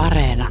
[0.00, 0.48] Areena.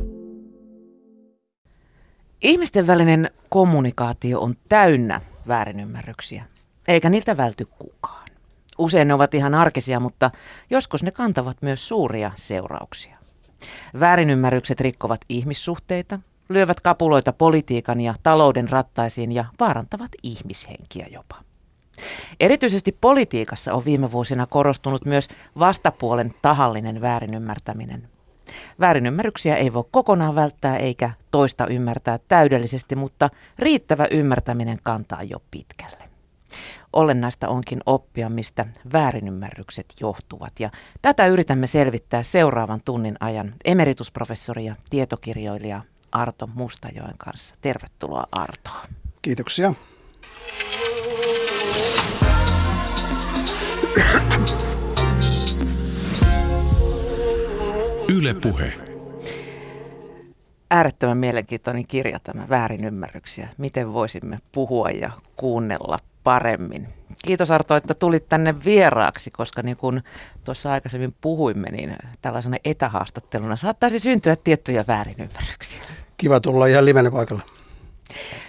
[2.42, 6.46] Ihmisten välinen kommunikaatio on täynnä väärinymmärryksiä,
[6.88, 8.28] eikä niiltä välty kukaan.
[8.78, 10.32] Usein ne ovat ihan arkisia, mutta
[10.70, 13.18] joskus ne kantavat myös suuria seurauksia.
[14.00, 21.36] Väärinymmärrykset rikkovat ihmissuhteita, lyövät kapuloita politiikan ja talouden rattaisiin ja vaarantavat ihmishenkiä jopa.
[22.40, 25.28] Erityisesti politiikassa on viime vuosina korostunut myös
[25.60, 28.19] vastapuolen tahallinen väärinymmärtäminen.
[28.80, 36.10] Väärinymmärryksiä ei voi kokonaan välttää eikä toista ymmärtää täydellisesti, mutta riittävä ymmärtäminen kantaa jo pitkälle.
[36.94, 40.60] Olennaista onkin oppia, mistä väärinymmärrykset johtuvat.
[40.60, 40.70] Ja
[41.02, 47.56] tätä yritämme selvittää seuraavan tunnin ajan emeritusprofessori ja tietokirjoilija Arto Mustajoen kanssa.
[47.62, 48.70] Tervetuloa Arto.
[49.22, 49.74] Kiitoksia.
[58.20, 58.72] Yle Puhe.
[60.72, 63.50] Äärettömän mielenkiintoinen kirja tämä Väärinymmärryksiä.
[63.58, 66.88] Miten voisimme puhua ja kuunnella paremmin.
[67.26, 70.04] Kiitos Arto, että tulit tänne vieraaksi, koska niin kuin
[70.44, 75.82] tuossa aikaisemmin puhuimme, niin tällaisena etähaastatteluna saattaisi syntyä tiettyjä väärinymmärryksiä.
[76.18, 77.42] Kiva tulla ihan livenä paikalla.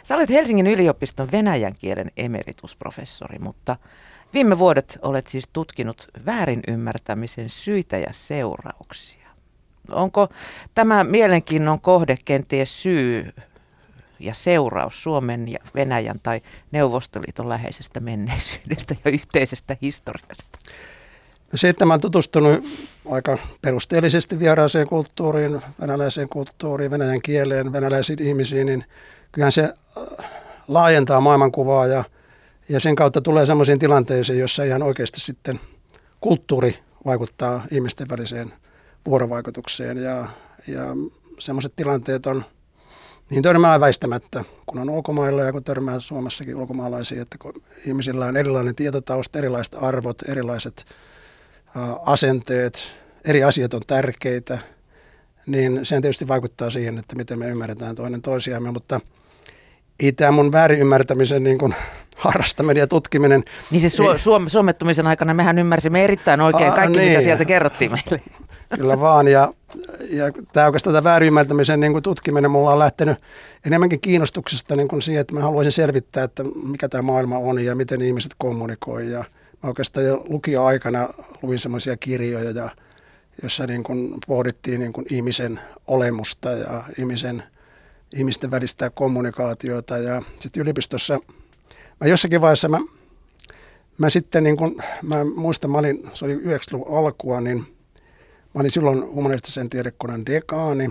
[0.03, 3.77] Sä olet Helsingin yliopiston venäjän kielen emeritusprofessori, mutta
[4.35, 9.20] viime vuodet olet siis tutkinut väärinymmärtämisen syitä ja seurauksia.
[9.93, 10.29] Onko
[10.75, 13.33] tämä mielenkiinnon kohde kenties syy
[14.21, 16.41] ja seuraus Suomen ja Venäjän tai
[16.73, 20.59] Neuvostoliiton läheisestä menneisyydestä ja yhteisestä historiasta?
[21.53, 22.65] No se, että mä olen tutustunut
[23.11, 28.85] aika perusteellisesti vieraaseen kulttuuriin, venäläiseen kulttuuriin, venäjän kieleen, venäläisiin ihmisiin, niin
[29.33, 30.31] kyllähän se äh,
[30.69, 32.05] laajentaa maailmankuvaa ja,
[32.69, 35.61] ja sen kautta tulee sellaisiin tilanteisiin, jossa ihan oikeasti sitten
[36.21, 38.53] kulttuuri vaikuttaa ihmisten väliseen
[39.07, 40.27] vuorovaikutukseen ja,
[40.67, 40.85] ja
[41.39, 42.45] semmoiset tilanteet on–
[43.31, 48.37] niin törmää väistämättä, kun on ulkomailla ja kun törmää Suomessakin ulkomaalaisia, että kun ihmisillä on
[48.37, 50.85] erilainen tietotausta, erilaiset arvot, erilaiset
[52.07, 54.59] asenteet, eri asiat on tärkeitä,
[55.47, 59.01] niin se tietysti vaikuttaa siihen, että miten me ymmärretään toinen toisiamme, mutta
[60.01, 61.75] ei tämä mun väärinymmärtämisen niin kuin
[62.17, 63.45] harrastaminen ja tutkiminen.
[63.71, 67.13] Niin se su- suom- suomettumisen aikana mehän ymmärsimme erittäin oikein kaikki, Aa, niin.
[67.13, 68.23] mitä sieltä kerrottiin meille.
[68.77, 69.55] Kyllä vaan, ja,
[70.11, 73.19] ja tämä oikeastaan tämä väärinymmärtämisen niin kuin tutkiminen mulla on lähtenyt
[73.67, 77.75] enemmänkin kiinnostuksesta niin kuin siihen, että mä haluaisin selvittää, että mikä tämä maailma on ja
[77.75, 79.11] miten ihmiset kommunikoi.
[79.11, 79.19] Ja
[79.63, 81.09] mä oikeastaan jo lukioaikana
[81.43, 82.71] luin semmoisia kirjoja, ja,
[83.43, 87.43] jossa niin kuin pohdittiin niin kuin ihmisen olemusta ja ihmisen,
[88.15, 89.99] ihmisten välistä kommunikaatiota.
[89.99, 91.19] Ja sitten yliopistossa,
[92.01, 92.79] mä jossakin vaiheessa mä,
[93.99, 97.67] mä sitten, niin kuin, mä muistan, mä olin, se oli 90-luvun alkua, niin–
[98.55, 100.85] Mä olin silloin humanistisen tiedekunnan dekaani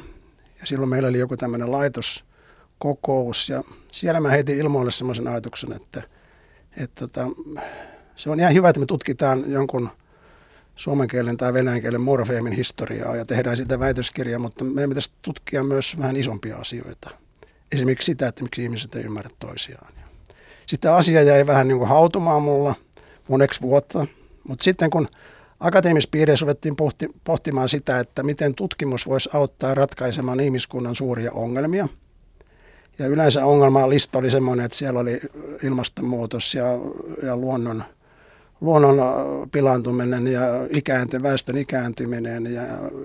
[0.60, 6.04] ja silloin meillä oli joku tämmöinen laitoskokous ja siellä mä heitin ilmoille semmoisen ajatuksen, että,
[6.78, 7.28] että tota,
[8.16, 9.90] se on ihan hyvä, että me tutkitaan jonkun
[10.76, 15.64] suomen kielen tai venäjän kielen morfeemin historiaa ja tehdään sitä väitöskirjaa, mutta meidän pitäisi tutkia
[15.64, 17.10] myös vähän isompia asioita.
[17.72, 19.94] Esimerkiksi sitä, että miksi ihmiset ei ymmärrä toisiaan.
[20.66, 22.76] Sitten asia jäi vähän niin kuin hautumaan mulla
[23.28, 24.08] moneksi vuotta,
[24.48, 25.08] mutta sitten kun
[25.60, 31.88] Akateemispiireissä ruvettiin pohti, pohtimaan sitä, että miten tutkimus voisi auttaa ratkaisemaan ihmiskunnan suuria ongelmia.
[33.00, 35.22] Ja yleensä ongelmalista oli semmoinen, että siellä oli
[35.64, 36.66] ilmastonmuutos ja,
[37.24, 37.84] ja luonnon,
[38.62, 39.06] luonnon äh,
[39.52, 40.42] pilaantuminen ja
[40.74, 42.62] ikäänty, väestön ikääntyminen ja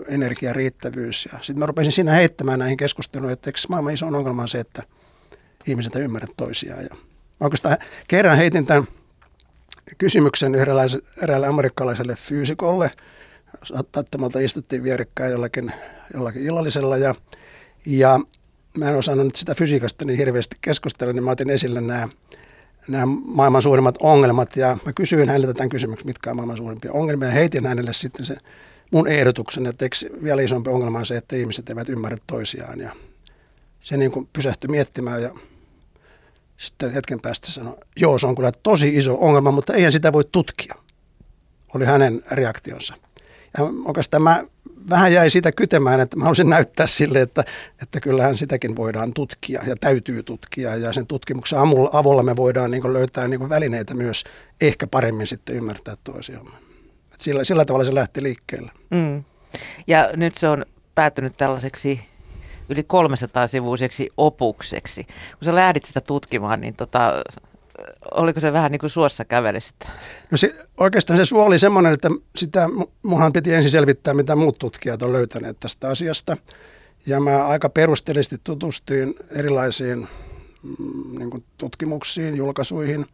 [0.09, 1.29] energiariittävyys.
[1.33, 4.59] Ja sitten mä rupesin siinä heittämään näihin keskusteluihin, että eikö maailman iso ongelma on se,
[4.59, 4.83] että
[5.67, 6.83] ihmiset ei ymmärrä toisiaan.
[6.83, 6.97] Ja
[7.41, 7.77] oikeastaan
[8.09, 8.85] kerran heitin tämän
[9.99, 10.55] kysymyksen
[11.23, 12.91] eräälle amerikkalaiselle fyysikolle.
[13.65, 15.73] Sattumalta istuttiin vierekkäin jollakin,
[16.15, 17.15] jollakin illallisella ja,
[17.87, 18.21] ja
[18.79, 22.09] mä en osannut nyt sitä fysiikasta niin hirveästi keskustella, niin mä otin esille nämä,
[22.89, 27.29] nämä maailman suurimmat ongelmat ja mä kysyin häneltä tämän kysymyksen, mitkä on maailman suurimpia ongelmia
[27.29, 28.37] ja heitin hänelle sitten se
[28.91, 32.97] mun ehdotuksen, että eikö vielä isompi ongelma on se, että ihmiset eivät ymmärrä toisiaan ja
[33.81, 35.31] se niin kuin pysähtyi miettimään ja
[36.65, 40.25] sitten hetken päästä sanoi, joo se on kyllä tosi iso ongelma, mutta eihän sitä voi
[40.33, 40.75] tutkia,
[41.75, 42.95] oli hänen reaktionsa.
[43.59, 44.45] Ja oikeastaan mä
[44.91, 47.45] vähän jäi siitä kytemään, että mä haluaisin näyttää sille, että,
[47.83, 50.77] että kyllähän sitäkin voidaan tutkia ja täytyy tutkia.
[50.77, 51.59] Ja sen tutkimuksen
[51.93, 54.25] avulla me voidaan niin löytää niin välineitä myös
[54.61, 56.55] ehkä paremmin sitten ymmärtää toisiamme.
[57.19, 58.71] Sillä, sillä tavalla se lähti liikkeelle.
[58.91, 59.25] Mm.
[59.87, 62.01] Ja nyt se on päätynyt tällaiseksi
[62.69, 65.05] yli 300 sivuiseksi opukseksi.
[65.05, 67.13] Kun sä lähdit sitä tutkimaan, niin tota,
[68.11, 69.77] oliko se vähän niin kuin suossa kävelisit?
[70.31, 72.69] No se, oikeastaan se suo oli semmoinen, että sitä
[73.03, 76.37] munhan piti ensin selvittää, mitä muut tutkijat on löytäneet tästä asiasta.
[77.07, 80.09] Ja mä aika perusteellisesti tutustuin erilaisiin
[80.63, 83.07] mm, niin kuin tutkimuksiin, julkaisuihin.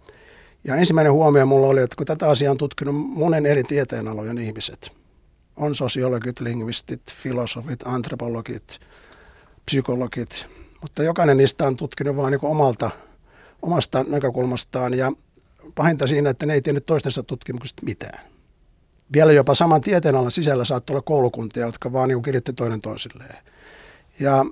[0.64, 4.92] Ja ensimmäinen huomio mulla oli, että kun tätä asiaa on tutkinut monen eri tieteenalojen ihmiset,
[5.56, 8.80] on sosiologit, lingvistit, filosofit, antropologit,
[9.64, 10.46] psykologit,
[10.82, 12.90] mutta jokainen niistä on tutkinut vain niin omalta,
[13.62, 15.12] omasta näkökulmastaan ja
[15.74, 18.30] pahinta siinä, että ne ei tiennyt toistensa tutkimuksesta mitään.
[19.12, 23.36] Vielä jopa saman tieteenalan sisällä saattoi olla koulukuntia, jotka vaan niin kiritti toinen toisilleen.
[24.20, 24.44] Ja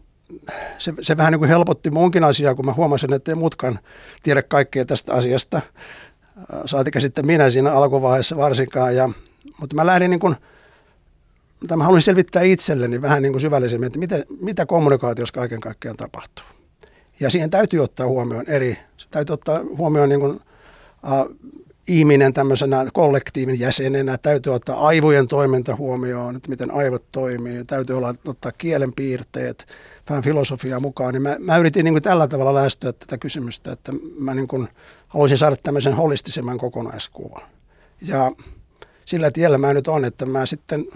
[0.79, 3.79] se, se vähän niin kuin helpotti munkin asiaa, kun mä huomasin, että ei muutkaan
[4.23, 5.61] tiedä kaikkea tästä asiasta.
[6.67, 8.97] Saatika sitten minä siinä alkuvaiheessa varsinkaan.
[8.97, 9.11] Ja,
[9.61, 10.37] mutta mä lähdin niin kuin,
[11.77, 16.45] mä halusin selvittää itselleni vähän niin kuin syvällisemmin, että mitä, mitä kommunikaatiossa kaiken kaikkiaan tapahtuu.
[17.21, 18.79] Ja siihen täytyy ottaa huomioon eri,
[19.11, 20.41] täytyy ottaa huomioon niin kuin,
[21.05, 21.49] äh,
[21.89, 28.15] ihminen tämmöisenä kollektiivin jäsenenä, täytyy ottaa aivojen toiminta huomioon, että miten aivot toimii, täytyy olla,
[28.27, 29.67] ottaa kielen piirteet,
[30.11, 31.15] vähän filosofiaa mukaan.
[31.15, 34.69] Niin mä, mä yritin niin kuin tällä tavalla lähestyä tätä kysymystä, että mä niin kuin
[35.09, 37.43] haluaisin saada tämmöisen holistisemman kokonaiskuvan.
[38.03, 38.33] Ja
[39.05, 40.87] sillä tiellä mä nyt on, että mä sitten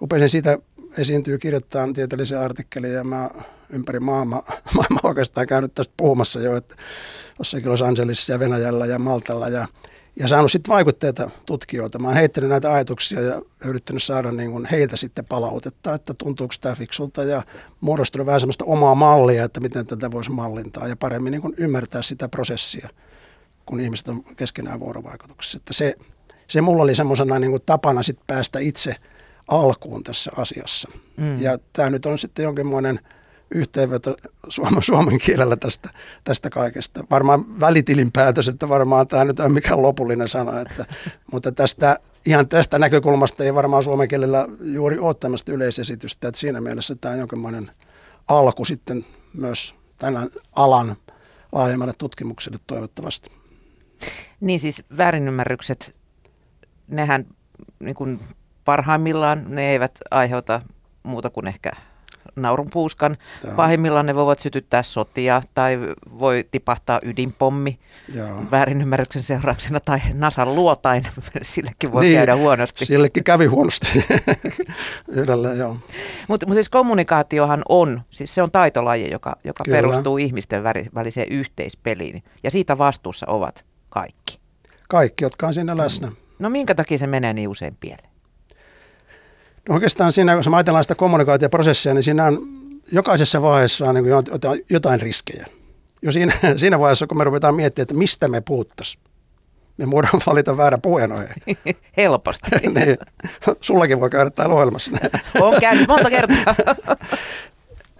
[0.00, 0.58] rupesin siitä
[0.98, 3.30] esiintyä kirjoittamaan tieteellisiä artikkeleja ja mä
[3.70, 4.42] ympäri maailmaa,
[4.74, 6.74] maailmaa oikeastaan käynyt tästä puhumassa jo, että
[7.38, 9.66] jossakin Los Angelesissa ja Venäjällä ja Maltalla ja
[10.16, 11.98] ja saanut sitten vaikutteita tutkijoilta.
[11.98, 16.54] Mä oon heittänyt näitä ajatuksia ja yrittänyt saada niin kuin heiltä sitten palautetta, että tuntuuko
[16.60, 17.42] tämä fiksulta ja
[17.80, 22.02] muodostunut vähän semmoista omaa mallia, että miten tätä voisi mallintaa ja paremmin niin kuin ymmärtää
[22.02, 22.88] sitä prosessia,
[23.66, 25.56] kun ihmiset on keskenään vuorovaikutuksessa.
[25.56, 25.96] Että se,
[26.48, 28.94] se mulla oli semmoisena niin tapana sitten päästä itse
[29.50, 30.90] alkuun tässä asiassa.
[31.16, 31.40] Mm.
[31.40, 33.00] Ja tämä nyt on sitten jonkinlainen–
[33.54, 34.16] yhteenveto
[34.48, 35.90] suomen, suomen kielellä tästä,
[36.24, 37.04] tästä kaikesta.
[37.10, 40.84] Varmaan välitilin päätös, että varmaan tämä nyt on mikään lopullinen sana, että,
[41.32, 46.60] mutta tästä, ihan tästä näkökulmasta ei varmaan suomen kielellä juuri ole tämmöistä yleisesitystä, että siinä
[46.60, 47.70] mielessä tämä on jonkinlainen
[48.28, 50.96] alku sitten myös tämän alan
[51.52, 53.30] laajemmalle tutkimukselle toivottavasti.
[54.40, 55.96] Niin siis väärinymmärrykset,
[56.88, 57.26] nehän
[57.80, 58.20] niin kuin
[58.64, 60.60] parhaimmillaan ne eivät aiheuta
[61.02, 61.70] muuta kuin ehkä
[62.36, 63.16] naurun puuskan.
[63.44, 63.54] Joo.
[63.54, 65.78] Pahimmillaan ne voivat sytyttää sotia tai
[66.18, 67.78] voi tipahtaa ydinpommi
[68.14, 68.44] Joo.
[68.50, 71.02] väärinymmärryksen seurauksena tai Nasan luotain.
[71.42, 72.84] Sillekin voi niin, käydä huonosti.
[72.84, 74.04] Sillekin kävi huonosti.
[75.08, 75.76] Yhdellä, joo.
[76.28, 80.64] Mutta mut siis kommunikaatiohan on, siis se on taitolaji, joka, joka perustuu ihmisten
[80.94, 82.22] väliseen yhteispeliin.
[82.42, 84.40] Ja siitä vastuussa ovat kaikki.
[84.88, 86.12] Kaikki, jotka on siinä läsnä.
[86.38, 88.09] No minkä takia se menee niin usein pieleen?
[89.70, 92.38] No oikeastaan siinä, kun ajatellaan sitä kommunikaatioprosessia, niin siinä on
[92.92, 94.06] jokaisessa vaiheessa on niin
[94.70, 95.46] jotain riskejä.
[96.02, 99.04] Jo siinä, siinä vaiheessa, kun me ruvetaan miettimään, että mistä me puhuttaisiin,
[99.76, 101.34] me voidaan valita väärä puheenaihe.
[101.96, 102.50] Helposti.
[102.74, 102.98] niin.
[103.60, 104.90] Sullakin voi käydä täällä ohjelmassa.
[105.40, 106.54] on käynyt monta kertaa.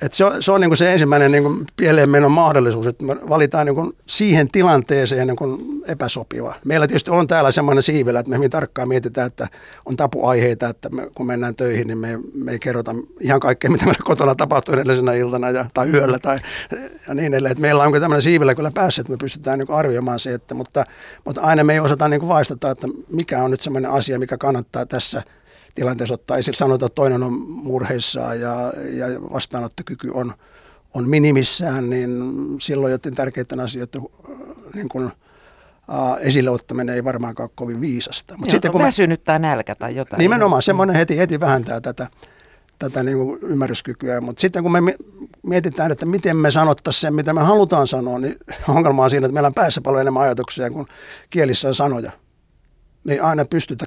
[0.02, 3.66] Et se on, se, on niin se ensimmäinen niin pieleen menon mahdollisuus, että me valitaan
[3.66, 6.54] niin siihen tilanteeseen niin epäsopiva.
[6.64, 9.48] Meillä tietysti on täällä semmoinen siivelä, että me hyvin tarkkaan mietitään, että
[9.86, 13.84] on tapuaiheita, että me, kun mennään töihin, niin me, me ei kerrota ihan kaikkea, mitä
[13.84, 16.36] meillä kotona tapahtuu edellisenä iltana ja, tai yöllä tai
[17.08, 17.52] ja niin edelleen.
[17.52, 20.84] Että meillä on tämmöinen siivelä kyllä päässä, että me pystytään niin arvioimaan se, että, mutta,
[21.24, 24.86] mutta aina me ei osata niin vaistata, että mikä on nyt semmoinen asia, mikä kannattaa
[24.86, 25.22] tässä–
[25.80, 26.56] tilanteessa ottaa esille.
[26.56, 30.34] Sanotaan, että toinen on murheissaan ja, ja vastaanottokyky on,
[30.94, 32.22] on minimissään, niin
[32.60, 34.00] silloin joten tärkeitä asioita
[34.74, 38.36] niin kuin, uh, esille ottaminen ei varmaankaan ole kovin viisasta.
[38.36, 40.18] Mut Joo, sitten, kun väsynyt tai nälkä tai jotain.
[40.18, 42.06] Nimenomaan, semmoinen heti, heti vähentää tätä,
[42.78, 44.20] tätä niin kuin ymmärryskykyä.
[44.20, 44.96] Mutta sitten kun me
[45.42, 48.36] mietitään, että miten me sanottaisiin sen, mitä me halutaan sanoa, niin
[48.68, 50.86] ongelma on siinä, että meillä on päässä paljon enemmän ajatuksia kuin
[51.30, 52.12] kielissä on sanoja.
[53.10, 53.84] Me ei aina pystytä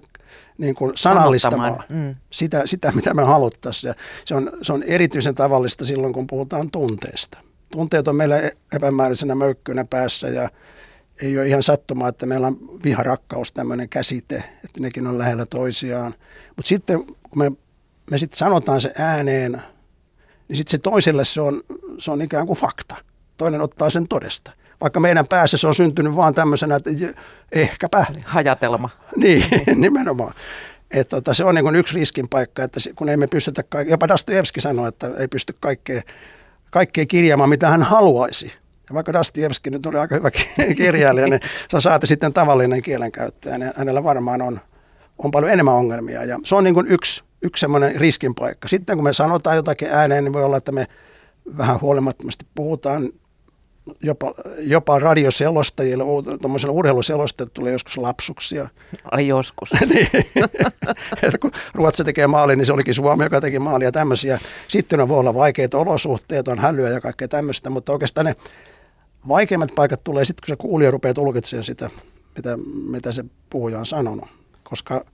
[0.58, 2.16] niin kuin sanallistamaan mm.
[2.30, 3.94] sitä, sitä, mitä me haluttaisiin.
[4.26, 7.38] se on, se on erityisen tavallista silloin, kun puhutaan tunteesta.
[7.72, 10.50] Tunteet on meillä epämääräisenä möykkynä päässä ja
[11.22, 16.16] ei ole ihan sattumaa, että meillä on viharakkaus tämmöinen käsite, että nekin on lähellä toisiaan.
[16.56, 17.52] Mutta sitten kun me,
[18.12, 19.62] me sitten sanotaan se ääneen,
[20.48, 21.62] niin sitten se toiselle se on,
[21.98, 22.96] se on ikään kuin fakta.
[23.38, 24.52] Toinen ottaa sen todesta
[24.84, 26.90] vaikka meidän päässä se on syntynyt vaan tämmöisenä, että
[27.52, 28.06] ehkäpä.
[28.26, 28.90] Hajatelma.
[29.16, 30.34] Niin, nimenomaan.
[30.92, 34.88] Että tota, se on niin yksi riskin paikka, että kun emme pystytä, jopa Dostoevski sanoi,
[34.88, 36.02] että ei pysty kaikkea,
[36.72, 38.46] kaikkea kirjaamaan, mitä hän haluaisi.
[38.90, 40.32] Ja vaikka Dostoevski nyt on aika hyvä
[40.78, 44.60] kirjailija, niin se saati sitten tavallinen kielenkäyttäjä, niin hänellä varmaan on,
[45.18, 46.24] on paljon enemmän ongelmia.
[46.24, 48.68] Ja se on niin yksi, yksi semmoinen riskin paikka.
[48.68, 50.86] Sitten kun me sanotaan jotakin ääneen, niin voi olla, että me
[51.58, 53.10] vähän huolimattomasti puhutaan
[54.02, 56.04] jopa, jopa radioselostajille,
[56.42, 58.70] tuommoiselle urheiluselostajille tulee joskus lapsuksia.
[59.12, 59.70] Ai joskus.
[59.90, 60.08] niin.
[61.24, 64.40] että kun Ruotsi tekee maali, niin se olikin Suomi, joka teki maalia tämmöisiä.
[64.68, 68.36] Sitten on voi olla vaikeita olosuhteita, on hälyä ja kaikkea tämmöistä, mutta oikeastaan ne
[69.28, 71.90] vaikeimmat paikat tulee sitten, kun se kuulija rupeaa tulkitsemaan sitä,
[72.36, 72.58] mitä,
[72.90, 74.30] mitä se puhuja on sanonut.
[74.64, 75.06] Koska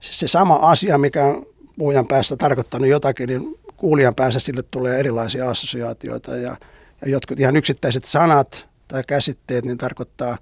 [0.00, 1.46] se sama asia, mikä on
[1.78, 6.56] puhujan päässä tarkoittanut jotakin, niin kuulijan päässä sille tulee erilaisia assosiaatioita ja,
[7.02, 10.38] ja jotkut ihan yksittäiset sanat tai käsitteet niin tarkoittaa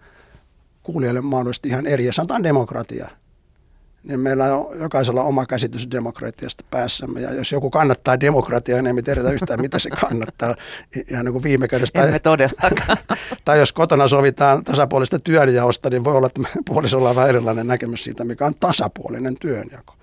[0.83, 2.07] kuulijalle mahdollisesti ihan eri.
[2.07, 3.09] Ja sanotaan demokratia
[4.05, 7.21] niin meillä on jokaisella oma käsitys demokratiasta päässämme.
[7.21, 10.55] Ja jos joku kannattaa demokratiaa, niin emme tiedä yhtään, mitä se kannattaa.
[11.11, 12.03] Ihan niin kuin viime kädessä.
[12.03, 12.99] Emme todellakaan.
[13.45, 18.05] tai jos kotona sovitaan tasapuolista työnjaosta, niin voi olla, että puolisolla on vähän erilainen näkemys
[18.05, 19.95] siitä, mikä on tasapuolinen työnjako.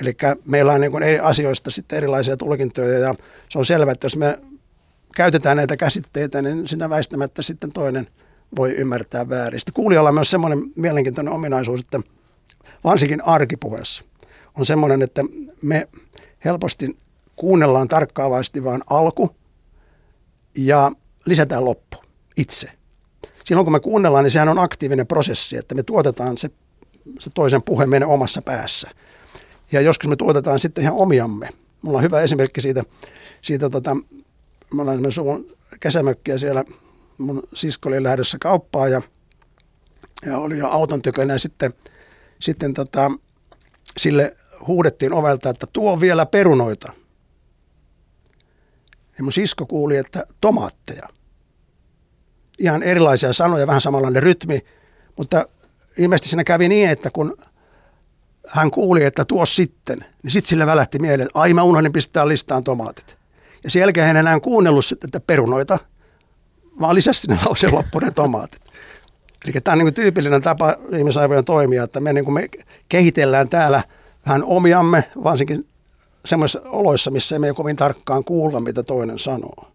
[0.00, 3.14] Eli meillä on niin kuin eri asioista sitten erilaisia tulkintoja ja
[3.48, 4.38] se on selvää, että jos me
[5.16, 8.06] käytetään näitä käsitteitä, niin siinä väistämättä sitten toinen
[8.56, 9.60] voi ymmärtää väärin.
[9.60, 12.00] Sitten kuulijalla on myös semmoinen mielenkiintoinen ominaisuus, että–
[12.84, 14.04] varsinkin arkipuheessa,
[14.54, 15.24] on semmoinen, että
[15.62, 15.88] me
[16.44, 16.96] helposti
[17.36, 19.36] kuunnellaan tarkkaavasti vain alku
[20.56, 20.92] ja
[21.26, 21.96] lisätään loppu
[22.36, 22.72] itse.
[23.44, 26.50] Silloin kun me kuunnellaan, niin sehän on aktiivinen prosessi, että me tuotetaan se,
[27.18, 28.90] se toisen puhe meidän omassa päässä.
[29.72, 31.48] Ja joskus me tuotetaan sitten ihan omiamme.
[31.82, 32.82] Mulla on hyvä esimerkki siitä,
[33.42, 33.96] siitä tota,
[34.76, 35.46] me ollaan suvun
[35.80, 36.64] kesämökkiä siellä,
[37.18, 39.02] mun sisko oli lähdössä kauppaan ja,
[40.26, 41.74] ja oli jo auton tykönä sitten–
[42.42, 43.10] sitten tota,
[43.96, 44.36] sille
[44.66, 46.92] huudettiin ovelta, että tuo vielä perunoita.
[49.18, 51.08] Ja mun sisko kuuli, että tomaatteja.
[52.58, 54.60] Ihan erilaisia sanoja, vähän samanlainen rytmi,
[55.16, 55.46] mutta
[55.98, 57.36] ilmeisesti siinä kävi niin, että kun
[58.48, 62.28] hän kuuli, että tuo sitten, niin sitten sille välähti mieleen, että ai mä unohdin pistää
[62.28, 63.18] listaan tomaatit.
[63.64, 65.78] Ja sen jälkeen hän enää kuunnellut että perunoita,
[66.80, 68.62] vaan lisäsi sinne lauseen loppuun ne tomaatit.
[69.44, 72.48] Eli tämä on niin tyypillinen tapa ihmisaivojen toimia, että me, niin kuin me
[72.88, 73.82] kehitellään täällä
[74.26, 75.66] vähän omiamme, varsinkin
[76.24, 79.68] semmoisissa oloissa, missä emme kovin tarkkaan kuulla, mitä toinen sanoo.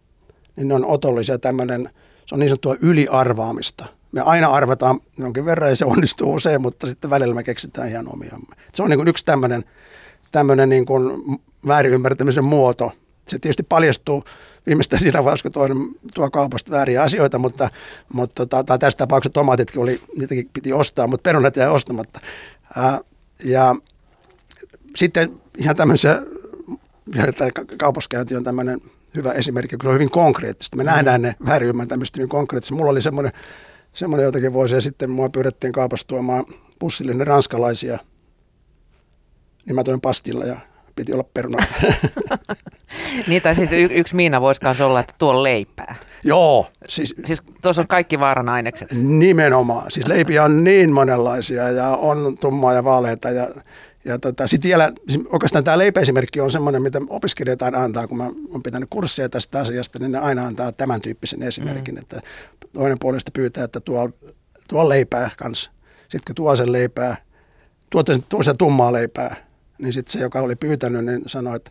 [0.56, 1.90] Niin ne on otollisia tämmöinen,
[2.26, 3.86] se on niin sanottua yliarvaamista.
[4.12, 8.12] Me aina arvataan jonkin verran ja se onnistuu usein, mutta sitten välillä me keksitään ihan
[8.12, 8.56] omiamme.
[8.74, 9.64] Se on niin kuin yksi tämmöinen,
[10.32, 11.12] tämmöinen niin kuin
[11.66, 12.92] väärin ymmärtämisen muoto.
[13.28, 14.24] Se tietysti paljastuu
[14.66, 15.78] viimeistään siinä vaiheessa, kun toinen
[16.14, 17.70] tuo kaupasta vääriä asioita, mutta,
[18.12, 22.20] mutta tota, tässä tapauksessa tomaatitkin oli, niitäkin piti ostaa, mutta perunat jäi ostamatta.
[22.76, 23.00] Ää,
[23.44, 23.74] ja
[24.96, 26.22] sitten ihan tämmöisiä,
[27.12, 28.80] tämä kaupaskäynti on tämmöinen
[29.14, 30.76] hyvä esimerkki, kun se on hyvin konkreettista.
[30.76, 32.74] Me nähdään ne väärinymmärtämistä hyvin konkreettisesti.
[32.74, 33.32] Mulla oli semmoinen,
[33.94, 36.44] semmoinen jotakin vuosia sitten, mua pyydettiin kaupasta tuomaan
[36.78, 37.98] pussille ne ranskalaisia,
[39.66, 40.56] niin mä toin pastilla ja
[40.98, 41.64] piti olla peruna.
[43.28, 45.94] niin, tai siis y- yksi Miina voisi myös olla, että tuo leipää.
[46.24, 46.66] Joo.
[46.88, 48.88] Siis, siis tuossa on kaikki vaaran ainekset.
[48.92, 49.90] Nimenomaan.
[49.90, 53.48] Siis leipiä on niin monenlaisia ja on tummaa ja vaaleita ja
[54.04, 58.16] ja tota, sitten vielä, siis oikeastaan tämä leipäesimerkki on semmoinen, mitä opiskelijat aina antaa, kun
[58.16, 62.00] mä oon pitänyt kursseja tästä asiasta, niin ne aina antaa tämän tyyppisen esimerkin, mm.
[62.00, 62.20] että
[62.72, 64.10] toinen puolesta pyytää, että tuo,
[64.68, 65.70] tuo leipää kanssa.
[66.02, 67.16] Sitten kun tuo sen leipää,
[67.90, 69.36] tuo, tuo sen tummaa leipää,
[69.78, 71.70] niin sitten se, joka oli pyytänyt, niin sanoi, että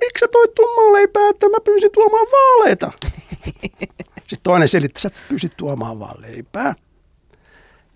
[0.00, 2.92] miksi sä toit tummaa leipää, että mä pyysin tuomaan vaaleita?
[4.28, 6.74] Sitten toinen selitti, että sä pyysit tuomaan vaan leipää.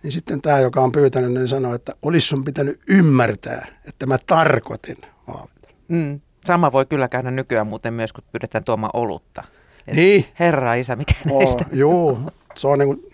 [0.02, 4.18] Niin sitten tämä, joka on pyytänyt, niin sanoi, että olisi sun pitänyt ymmärtää, että mä
[4.26, 5.68] tarkoitin vaaleita.
[5.88, 6.20] Mm.
[6.44, 9.44] Sama voi kyllä käydä nykyään muuten myös, kun pyydetään tuomaan olutta.
[9.86, 10.26] Et niin.
[10.38, 11.64] Herra isä, mikä oh, näistä?
[11.82, 12.18] Joo,
[12.54, 13.06] se on niin kuin,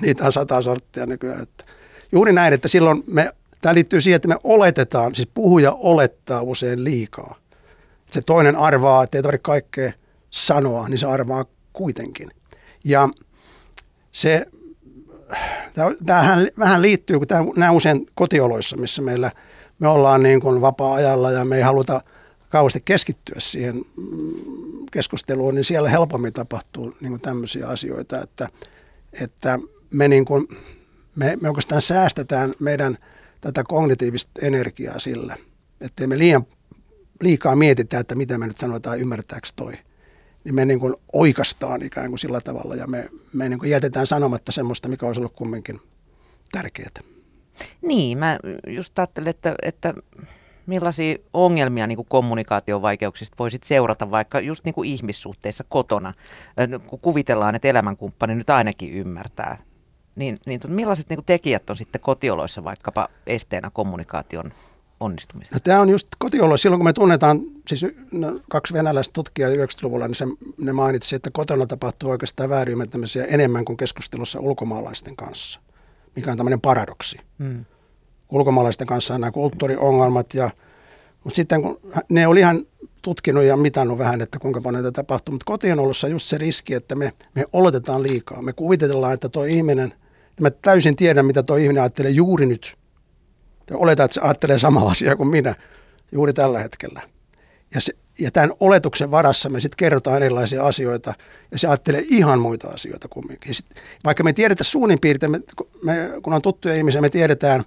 [0.00, 1.42] niitä on sata sorttia nykyään.
[1.42, 1.64] Että
[2.12, 6.84] juuri näin, että silloin me Tämä liittyy siihen, että me oletetaan, siis puhuja olettaa usein
[6.84, 7.36] liikaa.
[8.06, 9.92] Se toinen arvaa, että ei tarvitse kaikkea
[10.30, 12.30] sanoa, niin se arvaa kuitenkin.
[12.84, 13.08] Ja
[14.12, 14.46] se,
[16.06, 19.30] tämähän vähän liittyy, kun tämä näin usein kotioloissa, missä meillä
[19.78, 22.02] me ollaan niin kuin vapaa-ajalla ja me ei haluta
[22.48, 28.48] kauheasti keskittyä siihen mm, keskusteluun, niin siellä helpommin tapahtuu niin kuin tämmöisiä asioita, että,
[29.12, 29.58] että
[29.90, 30.48] me, niin kuin,
[31.16, 32.98] me, me oikeastaan säästetään meidän–
[33.40, 35.36] tätä kognitiivista energiaa sillä,
[35.80, 36.46] että me liian,
[37.20, 39.72] liikaa mietitään, että mitä me nyt sanotaan, ymmärtääkö toi.
[40.44, 44.06] Niin me niin kuin oikastaan ikään kuin sillä tavalla ja me, me niin kuin jätetään
[44.06, 45.80] sanomatta semmoista, mikä olisi ollut kumminkin
[46.52, 46.88] tärkeää.
[47.82, 49.94] Niin, mä just ajattelin, että, että
[50.66, 56.12] millaisia ongelmia niin kuin kommunikaation vaikeuksista voisit seurata vaikka just niin kuin ihmissuhteissa kotona,
[56.86, 59.67] kun kuvitellaan, että elämänkumppani nyt ainakin ymmärtää
[60.18, 64.52] niin, niin millaiset niin tekijät on sitten kotioloissa vaikkapa esteenä kommunikaation
[65.00, 65.54] onnistumiseen?
[65.54, 66.56] No, tämä on just kotiolo.
[66.56, 70.24] Silloin kun me tunnetaan, siis no, kaksi venäläistä tutkijaa 90-luvulla, niin se,
[70.58, 75.60] ne mainitsi, että kotona tapahtuu oikeastaan väärinymmärtämisiä enemmän kuin keskustelussa ulkomaalaisten kanssa,
[76.16, 77.18] mikä on tämmöinen paradoksi.
[77.38, 77.64] Hmm.
[78.30, 80.50] Ulkomaalaisten kanssa on nämä kulttuuriongelmat, ja,
[81.24, 82.66] mutta sitten kun ne oli ihan
[83.02, 86.74] tutkinut ja mitannut vähän, että kuinka paljon tätä tapahtuu, mutta kotionolossa on just se riski,
[86.74, 88.42] että me, me oletetaan liikaa.
[88.42, 89.94] Me kuvitellaan, että tuo ihminen,
[90.42, 92.74] mä täysin tiedän, mitä tuo ihminen ajattelee juuri nyt–
[93.74, 95.54] Oletan, että se ajattelee samaa asiaa kuin minä
[96.12, 97.02] juuri tällä hetkellä.
[97.74, 101.14] Ja, se, ja tämän oletuksen varassa me sitten kerrotaan erilaisia asioita
[101.50, 103.54] ja se ajattelee ihan muita asioita kumminkin.
[103.54, 103.66] Sit,
[104.04, 105.40] vaikka me tiedetään suunnin piirtein, me,
[105.82, 107.64] me, kun on tuttuja ihmisiä, me tiedetään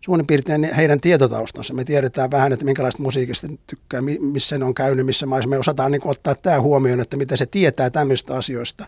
[0.00, 1.74] suunnin piirtein heidän tietotaustansa.
[1.74, 5.48] Me tiedetään vähän, että minkälaista musiikista tykkää, missä ne on käynyt, missä maissa.
[5.48, 8.86] Me osataan niin ottaa tämä huomioon, että mitä se tietää tämmöistä asioista.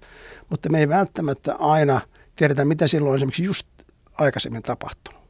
[0.50, 2.00] Mutta me ei välttämättä aina
[2.36, 3.66] tiedetä, mitä silloin esimerkiksi just
[4.14, 5.20] aikaisemmin tapahtunut.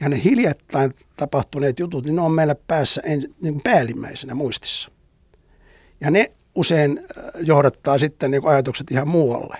[0.00, 4.90] Ja ne hiljattain tapahtuneet jutut, niin ne on meillä päässä en, niin päällimmäisenä muistissa.
[6.00, 9.58] Ja ne usein äh, johdattaa sitten niin ajatukset ihan muualle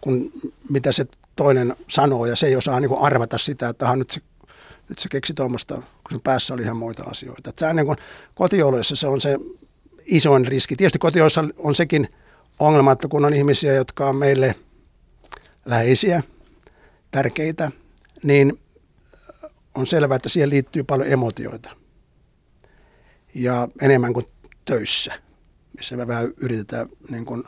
[0.00, 0.32] kuin
[0.70, 1.04] mitä se
[1.36, 2.26] toinen sanoo.
[2.26, 4.20] Ja se ei osaa niin arvata sitä, että nyt se,
[4.88, 7.50] nyt se keksi tuommoista, kun se päässä oli ihan muita asioita.
[7.50, 7.96] Että se niin
[8.34, 9.38] kotioloissa se on se
[10.04, 10.76] isoin riski.
[10.76, 12.08] Tietysti kotioloissa on sekin
[12.58, 14.54] ongelma, että kun on ihmisiä, jotka on meille
[15.64, 16.22] läheisiä,
[17.10, 17.70] tärkeitä,
[18.22, 18.58] niin
[19.74, 21.70] on selvää, että siihen liittyy paljon emotioita.
[23.34, 24.26] Ja enemmän kuin
[24.64, 25.14] töissä,
[25.76, 27.44] missä me vähän yritetään niin kuin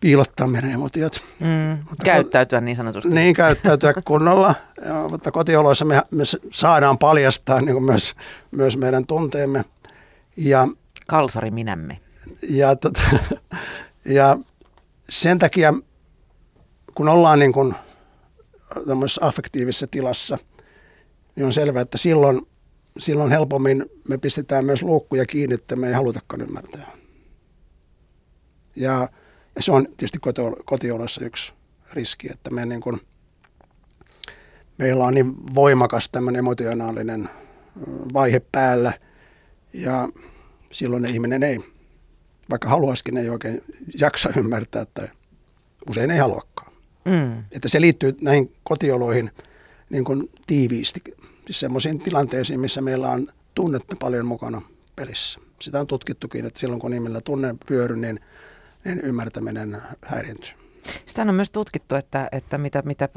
[0.00, 1.24] piilottaa meidän emotiot.
[1.40, 3.08] Mm, mutta käyttäytyä niin sanotusti.
[3.08, 4.54] Niin, käyttäytyä kunnolla.
[4.84, 8.14] Ja, mutta kotioloissa me, me saadaan paljastaa niin kuin myös,
[8.50, 9.64] myös meidän tunteemme.
[10.36, 10.68] Ja,
[11.06, 11.98] Kalsari minämme.
[12.42, 13.02] Ja, tota,
[14.04, 14.38] ja
[15.08, 15.74] sen takia,
[16.94, 17.74] kun ollaan niin kuin
[19.20, 20.38] affektiivisessa tilassa–
[21.36, 22.46] niin on selvää, että silloin,
[22.98, 26.96] silloin helpommin me pistetään myös luukkuja kiinni, että me ei halutakaan ymmärtää.
[28.76, 29.08] Ja,
[29.56, 30.18] ja se on tietysti
[30.64, 31.52] kotiolossa yksi
[31.92, 33.00] riski, että me niin kuin,
[34.78, 37.28] meillä on niin voimakas tämmöinen emotionaalinen
[38.14, 38.92] vaihe päällä
[39.72, 40.08] ja
[40.72, 41.60] silloin ihminen ei,
[42.50, 43.64] vaikka haluaisikin, ei oikein
[44.00, 45.08] jaksa ymmärtää että
[45.90, 46.53] usein ei haluakaan.
[47.04, 47.44] Mm.
[47.52, 49.30] Että se liittyy näihin kotioloihin
[49.90, 51.00] niin kuin tiiviisti
[51.46, 54.62] siis semmoisiin tilanteisiin, missä meillä on tunnetta paljon mukana
[54.96, 55.40] pelissä.
[55.60, 58.20] Sitä on tutkittukin, että silloin kun nimellä tunne vyöry, niin,
[58.84, 60.52] niin ymmärtäminen häiriintyy.
[61.06, 63.08] Sitä on myös tutkittu, että, että mitä, mitä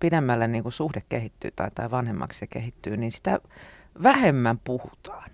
[0.00, 3.38] pidemmälle niin kuin suhde kehittyy tai, tai vanhemmaksi se kehittyy, niin sitä
[4.02, 5.30] vähemmän puhutaan.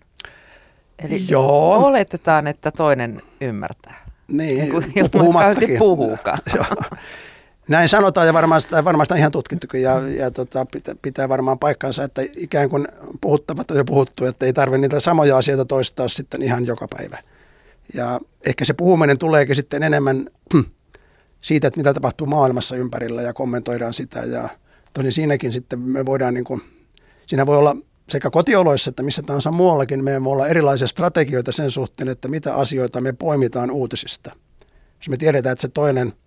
[0.98, 1.76] Eli Joo.
[1.76, 4.06] oletetaan, että toinen ymmärtää.
[4.28, 5.78] Niin, niin kuin puhumattakin.
[5.78, 6.38] puhuukaan.
[7.68, 10.66] Näin sanotaan ja varmaan, varmaan ihan tutkittukin ja, ja tota,
[11.02, 12.88] pitää, varmaan paikkansa, että ikään kuin
[13.20, 17.18] puhuttavat on jo puhuttu, että ei tarvitse niitä samoja asioita toistaa sitten ihan joka päivä.
[17.94, 20.26] Ja ehkä se puhuminen tuleekin sitten enemmän
[21.40, 24.48] siitä, että mitä tapahtuu maailmassa ympärillä ja kommentoidaan sitä ja
[24.92, 26.62] tosin siinäkin sitten me voidaan niin kuin,
[27.26, 27.76] siinä voi olla
[28.08, 32.54] sekä kotioloissa että missä tahansa muuallakin me voi olla erilaisia strategioita sen suhteen, että mitä
[32.54, 34.30] asioita me poimitaan uutisista.
[34.98, 36.12] Jos me tiedetään, että se toinen–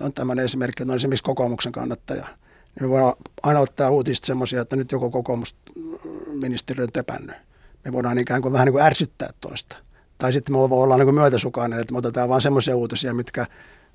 [0.00, 2.26] on tämmöinen esimerkki, että on esimerkiksi kokoomuksen kannattaja.
[2.74, 7.36] Niin me voidaan aina ottaa uutista semmoisia, että nyt joku kokoomusministeri on töpännyt.
[7.84, 9.76] Me voidaan ikään kuin vähän niin kuin ärsyttää toista.
[10.18, 13.46] Tai sitten me voidaan olla niin kuin myötäsukainen, että me otetaan vain semmoisia uutisia, mitkä,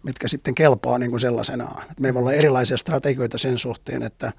[0.04, 1.82] mitkä sitten kelpaa niin kuin sellaisenaan.
[1.82, 4.34] Että me voi olla erilaisia strategioita sen suhteen, että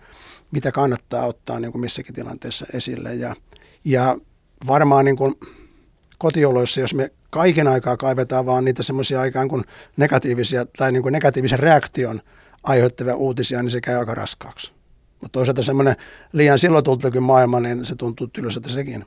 [0.50, 3.14] mitä kannattaa ottaa niin kuin missäkin tilanteessa esille.
[3.14, 3.36] Ja,
[3.84, 4.16] ja
[4.66, 5.34] varmaan niin kuin
[6.18, 9.64] kotioloissa, jos me kaiken aikaa kaivetaan vaan niitä semmoisia aikaan kuin
[9.96, 12.20] negatiivisia tai niin kuin negatiivisen reaktion
[12.62, 14.72] aiheuttavia uutisia, niin se käy aika raskaaksi.
[15.20, 15.96] Mutta toisaalta semmoinen
[16.32, 16.84] liian silloin
[17.20, 19.04] maailma, niin se tuntuu tylsältä sekin.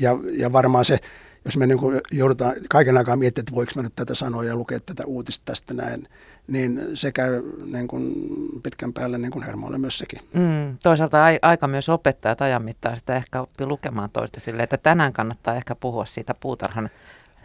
[0.00, 0.98] Ja, ja varmaan se,
[1.44, 4.56] jos me niin kuin joudutaan kaiken aikaa miettimään, että voiko mä nyt tätä sanoa ja
[4.56, 6.08] lukea tätä uutista tästä näin,
[6.46, 8.14] niin se käy niin kuin
[8.62, 10.20] pitkän päälle niin kuin hermoille myös sekin.
[10.34, 15.12] Mm, toisaalta aika myös opettaa, ajan mittaan sitä ehkä oppii lukemaan toista silleen, että tänään
[15.12, 16.90] kannattaa ehkä puhua siitä puutarhan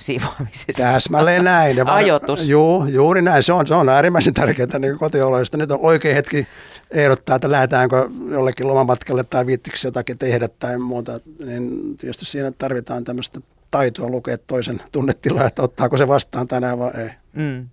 [0.02, 0.82] siivoamisesta.
[0.82, 1.78] Täsmälleen näin.
[1.78, 2.46] Ja Ajoitus.
[2.46, 3.44] Juu, juuri näin.
[3.44, 5.58] Se on, se on äärimmäisen tärkeää niin kotioloista.
[5.58, 6.48] Nyt on oikein hetki
[6.92, 11.20] ehdottaa, että lähdetäänkö jollekin lomamatkalle tai viittiksi jotakin tehdä tai muuta.
[11.46, 13.40] Niin tietysti siinä tarvitaan tämmöistä
[13.72, 17.10] taitoa lukea toisen tunnetilaa, että ottaako se vastaan tänään vai ei.
[17.34, 17.70] Mm.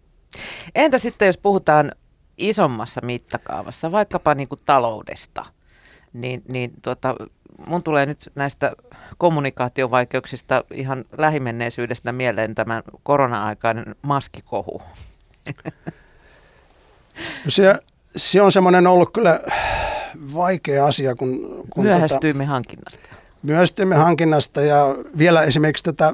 [0.74, 1.92] Entä sitten, jos puhutaan
[2.38, 5.44] isommassa mittakaavassa, vaikkapa niin kuin taloudesta,
[6.12, 7.14] niin, niin tuota,
[7.66, 8.72] mun tulee nyt näistä
[9.18, 14.83] kommunikaatiovaikeuksista ihan lähimenneisyydestä mieleen tämän korona-aikainen maskikohu.
[17.44, 17.74] No se,
[18.16, 19.40] se on semmoinen ollut kyllä
[20.35, 21.14] vaikea asia.
[21.14, 23.09] Kun, kun Myöhästyimme tota, hankinnasta.
[23.42, 24.85] Myöhästyimme hankinnasta ja
[25.18, 26.12] vielä esimerkiksi tätä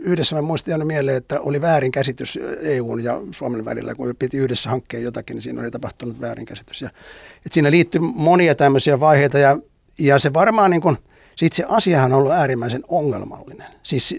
[0.00, 4.70] yhdessä mä muistin aina mieleen, että oli väärinkäsitys EUn ja Suomen välillä, kun piti yhdessä
[4.70, 6.82] hankkeen jotakin, niin siinä oli tapahtunut väärinkäsitys.
[6.82, 6.88] Ja,
[7.36, 9.58] että siinä liittyy monia tämmöisiä vaiheita ja,
[9.98, 10.96] ja se varmaan niin kuin,
[11.52, 14.16] se asiahan on ollut äärimmäisen ongelmallinen, siis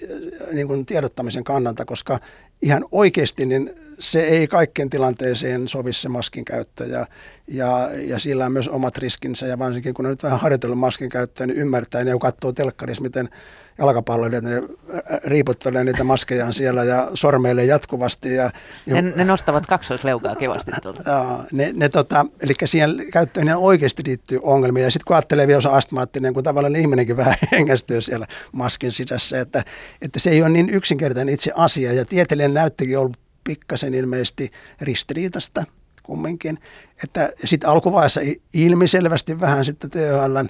[0.52, 2.20] niin kuin tiedottamisen kannalta, koska
[2.62, 7.08] ihan oikeasti niin se ei kaikkien tilanteeseen sovi se maskin käyttö ja,
[7.48, 11.10] ja, ja sillä on myös omat riskinsä ja varsinkin kun on nyt vähän harjoitellut maskin
[11.10, 13.30] käyttöä, niin ymmärtää ja kun katsoo telkkarissa, miten
[13.78, 14.64] jalkapalloilijat, ne
[15.24, 18.36] riiputtelee niitä maskejaan siellä ja sormeilee jatkuvasti.
[18.36, 18.52] Ja,
[18.86, 21.10] ne, ne nostavat kaksoisleukaa kivasti tuolta.
[21.10, 24.84] Ja, ne, ne tota, eli siihen käyttöön ihan oikeasti liittyy ongelmia.
[24.84, 29.40] Ja sitten kun ajattelee vielä, on astmaattinen, kun tavallaan ihminenkin vähän hengästyy siellä maskin sisässä,
[29.40, 29.64] että,
[30.02, 31.94] että se ei ole niin yksinkertainen itse asia.
[31.94, 35.64] Ja tieteellinen näyttökin on ollut pikkasen ilmeisesti ristiriitasta
[36.04, 36.58] kumminkin.
[37.04, 38.22] Että sitten alkuvaiheessa
[38.54, 40.50] ilmiselvästi vähän sitten THLn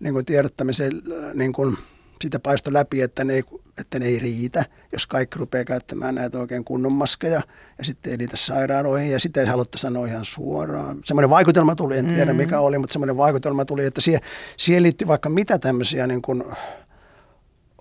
[0.00, 0.92] niin kuin tiedottamisen
[1.34, 1.76] niin kuin
[2.20, 3.42] siitä paistoi läpi, että ne, ei,
[3.78, 7.42] että ne ei riitä, jos kaikki rupeaa käyttämään näitä oikein kunnon maskeja
[7.78, 10.98] ja sitten ei niitä sairaaloihin ja sitten ei haluttu sanoa ihan suoraan.
[11.04, 12.36] Semmoinen vaikutelma tuli, en tiedä mm.
[12.36, 14.20] mikä oli, mutta semmoinen vaikutelma tuli, että siihen,
[14.56, 16.44] siihen liittyy vaikka mitä tämmöisiä niin kuin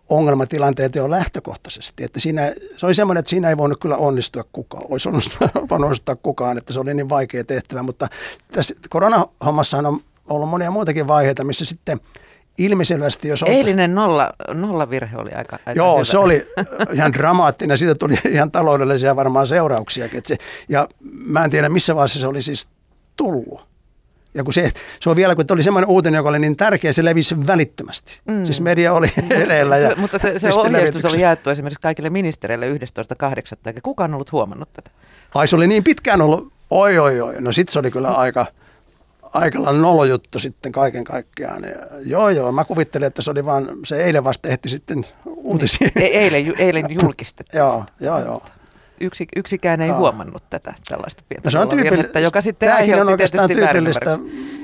[0.09, 2.03] ongelmatilanteita jo lähtökohtaisesti.
[2.03, 6.57] Että siinä, se oli semmoinen, että siinä ei voinut kyllä onnistua kukaan, olisi onnistua kukaan,
[6.57, 8.07] että se oli niin vaikea tehtävä, mutta
[8.51, 11.99] tässä koronahommassahan on ollut monia muitakin vaiheita, missä sitten–
[12.57, 13.43] ilmiselvästi, jos...
[13.43, 16.03] Eilinen nolla, nolla virhe oli aika, aika Joo, hyvä.
[16.03, 16.47] se oli
[16.93, 17.77] ihan dramaattinen.
[17.77, 20.07] Siitä tuli ihan taloudellisia varmaan seurauksia.
[20.23, 20.37] Se,
[20.69, 20.87] ja
[21.25, 22.69] mä en tiedä, missä vaiheessa se oli siis
[23.15, 23.67] tullut.
[24.33, 27.05] Ja kun se, se on vielä, kun oli semmoinen uutinen, joka oli niin tärkeä, se
[27.05, 28.19] levisi välittömästi.
[28.27, 28.45] Mm.
[28.45, 29.77] Siis media oli ereellä.
[29.77, 32.77] Ja se, mutta se, se ohjeistus oli jaettu esimerkiksi kaikille ministereille 11.8.
[33.65, 34.91] eikä kukaan ollut huomannut tätä.
[35.35, 38.45] Ai se oli niin pitkään ollut, oi oi oi, no sit se oli kyllä aika
[39.35, 41.63] aika lailla juttu sitten kaiken kaikkiaan.
[41.63, 45.89] Ja, joo, joo, mä kuvittelin, että se oli vaan, se eilen vasta ehti sitten uutisia.
[45.95, 47.59] Niin, e- eilen, eilen julkistettiin.
[47.59, 48.41] joo, joo, joo.
[48.99, 49.97] Yksi, yksikään ei joo.
[49.97, 54.17] huomannut tätä tällaista pientä no se on tyypillistä, joka sitten Tämäkin on oikeastaan tyypillistä,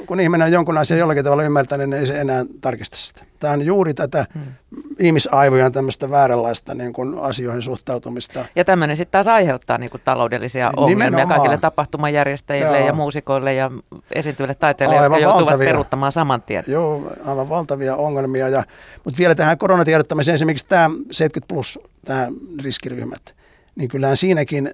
[0.08, 3.24] kun ihminen on jonkun asian jollakin tavalla ymmärtänyt, niin ei se enää tarkista sitä.
[3.40, 4.54] Tämä on juuri tätä hmm.
[5.00, 8.46] ihmisaivojen tämmöistä vääränlaista niin kuin asioihin suhtautumista.
[8.56, 11.38] Ja tämmöinen sitten taas aiheuttaa niin kuin taloudellisia ongelmia Nimenomaan.
[11.40, 12.88] kaikille tapahtumajärjestäjille Joo.
[12.88, 13.72] ja muusikoille ja
[14.16, 15.68] esiintyville taiteilijoille, jotka joutuvat valtavia.
[15.68, 16.64] peruuttamaan saman tien.
[16.68, 18.50] Joo, aivan valtavia ongelmia.
[18.50, 18.64] Ja,
[19.04, 22.28] mutta vielä tähän koronatiedottamiseen esimerkiksi tämä 70 plus, tämä
[22.64, 23.36] riskiryhmät,
[23.76, 24.74] niin kyllähän siinäkin,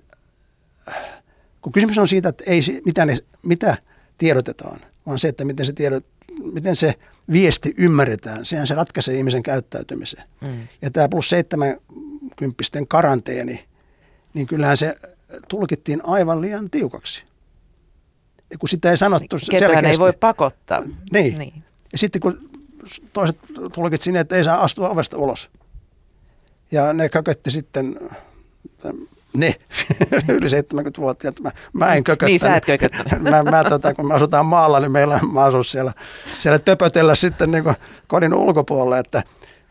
[1.62, 3.78] kun kysymys on siitä, että ei, mitä, ne, mitä
[4.18, 6.06] tiedotetaan, vaan se, että miten se, tiedot,
[6.54, 6.94] miten se
[7.32, 10.24] viesti ymmärretään, sehän se ratkaisee ihmisen käyttäytymisen.
[10.42, 10.68] Mm.
[10.82, 13.66] Ja tämä plus 70 karanteeni,
[14.34, 14.96] niin kyllähän se
[15.48, 17.24] tulkittiin aivan liian tiukaksi.
[18.50, 19.90] Ja kun sitä ei sanottu niin, selkeästi.
[19.90, 20.84] ei voi pakottaa.
[21.12, 21.36] Niin.
[21.36, 21.64] niin.
[21.92, 22.50] Ja sitten kun
[23.14, 23.38] toiset
[23.74, 25.50] tulkit sinne, että ei saa astua ovesta ulos.
[26.72, 28.00] Ja ne kökötti sitten
[29.34, 29.56] ne
[30.28, 31.40] yli 70-vuotiaat.
[31.40, 32.32] Mä, mä en kököttänyt.
[32.32, 33.24] Niin, sä et kököttänyt.
[33.32, 35.94] mä, mä, tota, kun me asutaan maalla, niin meillä mä asun siellä,
[36.40, 37.64] siellä töpötellä sitten niin
[38.08, 39.00] kodin ulkopuolelle.
[39.00, 39.24] Että,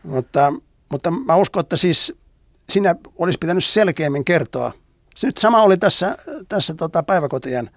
[0.03, 0.53] mutta,
[0.89, 2.15] mutta mä uskon, että siis
[2.69, 4.71] siinä olisi pitänyt selkeämmin kertoa.
[5.23, 6.17] Nyt sama oli tässä,
[6.49, 7.69] tässä tota päiväkotien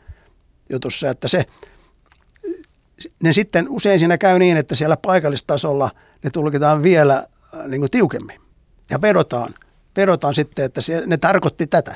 [0.71, 1.45] jutussa, että se,
[3.23, 5.91] ne sitten usein siinä käy niin, että siellä paikallistasolla
[6.25, 8.41] ne tulkitaan vielä äh, niin kuin tiukemmin
[8.91, 9.55] ja vedotaan–
[9.97, 11.95] vedotaan sitten, että se, ne tarkoitti tätä.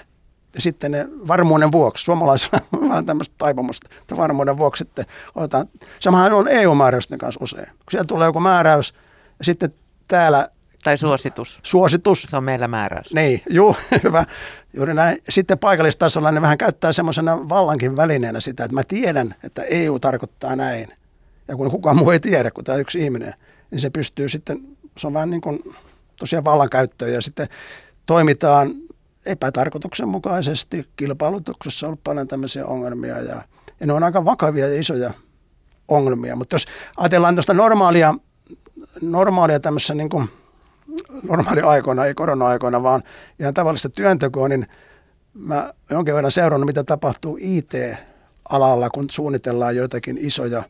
[0.54, 5.04] Ja sitten ne varmuuden vuoksi, suomalaisilla on vähän tämmöistä taipumusta, että varmuuden vuoksi sitten
[5.34, 5.66] otetaan,
[6.00, 7.66] samahan on EU-määräysten kanssa usein.
[7.66, 8.94] Kun siellä tulee joku määräys
[9.38, 9.74] ja sitten
[10.08, 10.48] täällä
[10.84, 11.60] tai suositus.
[11.62, 12.22] Suositus.
[12.22, 13.14] Se on meillä määräys.
[13.14, 14.24] Niin, juu, hyvä.
[14.74, 15.18] Juuri näin.
[15.28, 20.56] Sitten paikallistasolla ne vähän käyttää semmoisena vallankin välineenä sitä, että mä tiedän, että EU tarkoittaa
[20.56, 20.88] näin.
[21.48, 23.34] Ja kun kukaan muu ei tiedä, kun tämä yksi ihminen,
[23.70, 24.58] niin se pystyy sitten,
[24.98, 25.74] se on vähän niin kuin
[26.16, 27.48] tosiaan vallankäyttöön ja sitten
[28.06, 28.74] toimitaan
[29.26, 30.88] epätarkoituksenmukaisesti.
[30.96, 33.42] Kilpailutuksessa on ollut paljon tämmöisiä ongelmia ja,
[33.80, 35.12] ja ne on aika vakavia ja isoja
[35.88, 36.36] ongelmia.
[36.36, 38.14] Mutta jos ajatellaan tuosta normaalia,
[39.00, 40.28] normaalia tämmöisessä niin kuin
[41.22, 43.02] normaaliaikoina, ei korona-aikoina, vaan
[43.40, 44.66] ihan tavallista työntekoa, niin
[45.34, 50.62] mä jonkin verran seurannut, mitä tapahtuu IT-alalla, kun suunnitellaan joitakin isoja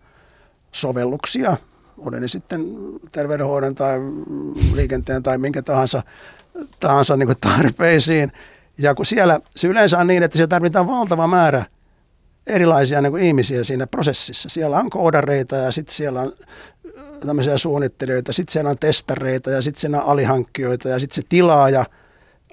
[0.72, 1.57] sovelluksia,
[1.98, 2.66] oli ne sitten
[3.12, 3.98] terveydenhoidon tai
[4.74, 6.02] liikenteen tai minkä tahansa
[6.80, 8.33] tahansa niin tarpeisiin.
[8.78, 11.64] Ja kun siellä se yleensä on niin, että siellä tarvitaan valtava määrä
[12.46, 14.48] erilaisia niin ihmisiä siinä prosessissa.
[14.48, 16.33] Siellä on koodareita ja sitten siellä on
[16.98, 21.22] äh, tämmöisiä suunnittelijoita, sitten siellä on testareita ja sitten siellä on alihankkijoita ja sitten se
[21.28, 21.85] tilaaja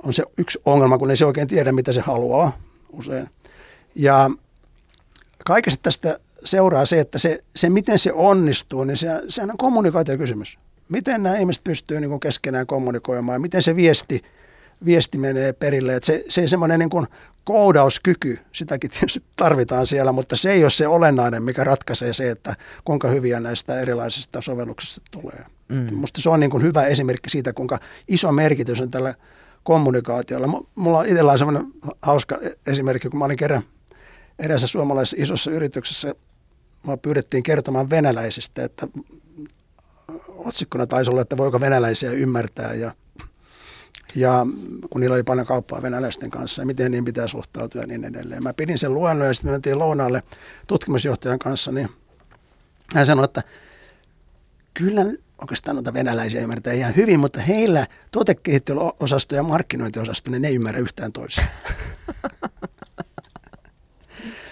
[0.04, 2.58] on se yksi ongelma, kun ei se oikein tiedä, mitä se haluaa
[2.91, 3.30] usein.
[3.95, 4.30] Ja
[5.45, 10.60] kaikesta tästä seuraa se, että se, se miten se onnistuu, niin se, sehän on kommunikaatiokysymys.
[10.89, 14.21] Miten nämä ihmiset pystyy niin kuin keskenään kommunikoimaan ja miten se viesti,
[14.86, 15.95] viesti menee perille.
[15.95, 17.08] Että se, se semmoinen niin kuin
[17.43, 22.56] koodauskyky, sitäkin tietysti tarvitaan siellä, mutta se ei ole se olennainen, mikä ratkaisee se, että
[22.86, 25.45] kuinka hyviä näistä erilaisista sovelluksista tulee.
[25.69, 25.95] Mm.
[25.95, 29.15] Musta se on niin kuin hyvä esimerkki siitä, kuinka iso merkitys on tällä
[29.63, 30.63] kommunikaatiolla.
[30.75, 31.65] Mulla on itsellä semmoinen
[32.01, 33.63] hauska esimerkki, kun mä olin kerran
[34.39, 36.15] edessä suomalaisessa isossa yrityksessä,
[36.88, 38.88] mä pyydettiin kertomaan venäläisistä, että
[40.28, 42.91] otsikkona taisi olla, että voiko venäläisiä ymmärtää ja,
[44.15, 44.46] ja
[44.89, 48.44] kun niillä oli paljon kauppaa venäläisten kanssa ja miten niin pitää suhtautua ja niin edelleen.
[48.44, 50.24] Mä pidin sen luennon ja sitten me mentiin lounaalle
[50.67, 51.89] tutkimusjohtajan kanssa, niin
[52.96, 53.44] hän sanoi, että
[54.74, 55.06] kyllä
[55.41, 60.80] oikeastaan noita venäläisiä ymmärtää ihan hyvin, mutta heillä tuotekehittelyosasto ja markkinointiosasto, niin ne ei ymmärrä
[60.80, 61.46] yhtään toisia.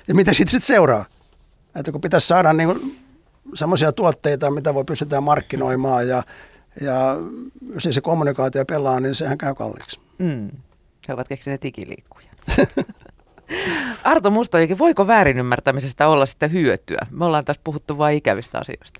[0.07, 1.05] ja mitä sitten sit seuraa?
[1.75, 2.99] Että kun pitäisi saada niin
[3.53, 6.23] semmoisia tuotteita, mitä voi pystytään markkinoimaan ja,
[6.81, 7.17] ja
[7.73, 9.99] jos ei se kommunikaatio pelaa, niin sehän käy kalliiksi.
[10.19, 10.49] Mm.
[11.07, 12.27] He ovat keksineet ikiliikkuja.
[14.03, 17.07] Arto Mustojoki, voiko väärinymmärtämisestä olla sitä hyötyä?
[17.11, 18.99] Me ollaan tässä puhuttu vain ikävistä asioista.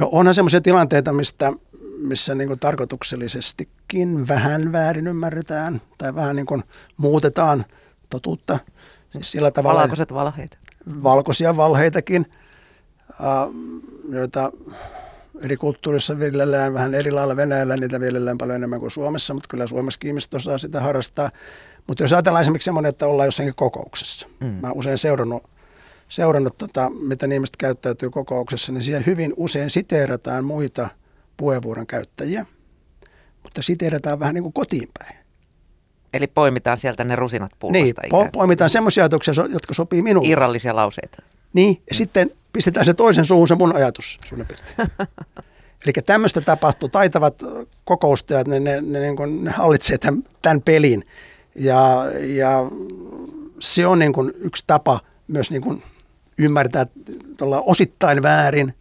[0.00, 1.52] No onhan semmoisia tilanteita, mistä,
[1.98, 6.62] missä niin kuin tarkoituksellisestikin vähän väärin ymmärretään tai vähän niin kuin
[6.96, 7.64] muutetaan
[8.10, 8.58] totuutta.
[9.12, 10.58] Siis sillä tavalla, Valkoiset valheet.
[11.02, 12.26] Valkoisia valheitakin,
[14.08, 14.52] joita
[15.42, 19.66] eri kulttuurissa viljellään vähän eri lailla Venäjällä, niitä viljellään paljon enemmän kuin Suomessa, mutta kyllä
[19.66, 21.30] Suomessa ihmiset osaa sitä harrastaa.
[21.86, 24.28] Mutta jos ajatellaan esimerkiksi semmoinen, että ollaan jossakin kokouksessa.
[24.40, 24.46] Mm.
[24.46, 25.42] Mä usein seurannut
[26.08, 30.88] seurannut, tota, miten ihmiset käyttäytyy kokouksessa, niin siellä hyvin usein siteerataan muita
[31.36, 32.46] puheenvuoron käyttäjiä,
[33.42, 35.25] mutta siteerataan vähän niin kuin kotiin päin.
[36.16, 38.02] Eli poimitaan sieltä ne rusinat pullasta.
[38.02, 40.28] Niin, po- poimitaan semmoisia ajatuksia, jotka sopii minulle.
[40.28, 41.22] Irrallisia lauseita.
[41.52, 41.96] Niin, ja mm.
[41.96, 44.18] sitten pistetään se toisen suuhun se mun ajatus
[45.84, 46.88] Eli tämmöistä tapahtuu.
[46.88, 47.42] Taitavat
[47.84, 51.06] kokoustajat, ne, ne, ne, niin kuin, ne hallitsee tämän, tämän pelin.
[51.54, 52.70] Ja, ja
[53.58, 55.82] se on niin kuin yksi tapa myös niin kuin
[56.38, 56.86] ymmärtää
[57.36, 58.74] tuolla osittain väärin,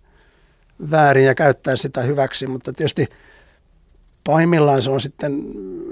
[0.91, 3.07] väärin ja käyttää sitä hyväksi, mutta tietysti
[4.23, 5.43] pahimmillaan se on sitten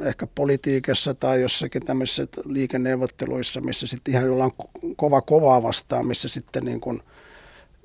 [0.04, 4.52] ehkä politiikassa tai jossakin tämmöisissä liikenneuvotteluissa, missä sitten ihan ollaan
[4.96, 7.02] kova kovaa vastaan, missä sitten niin kuin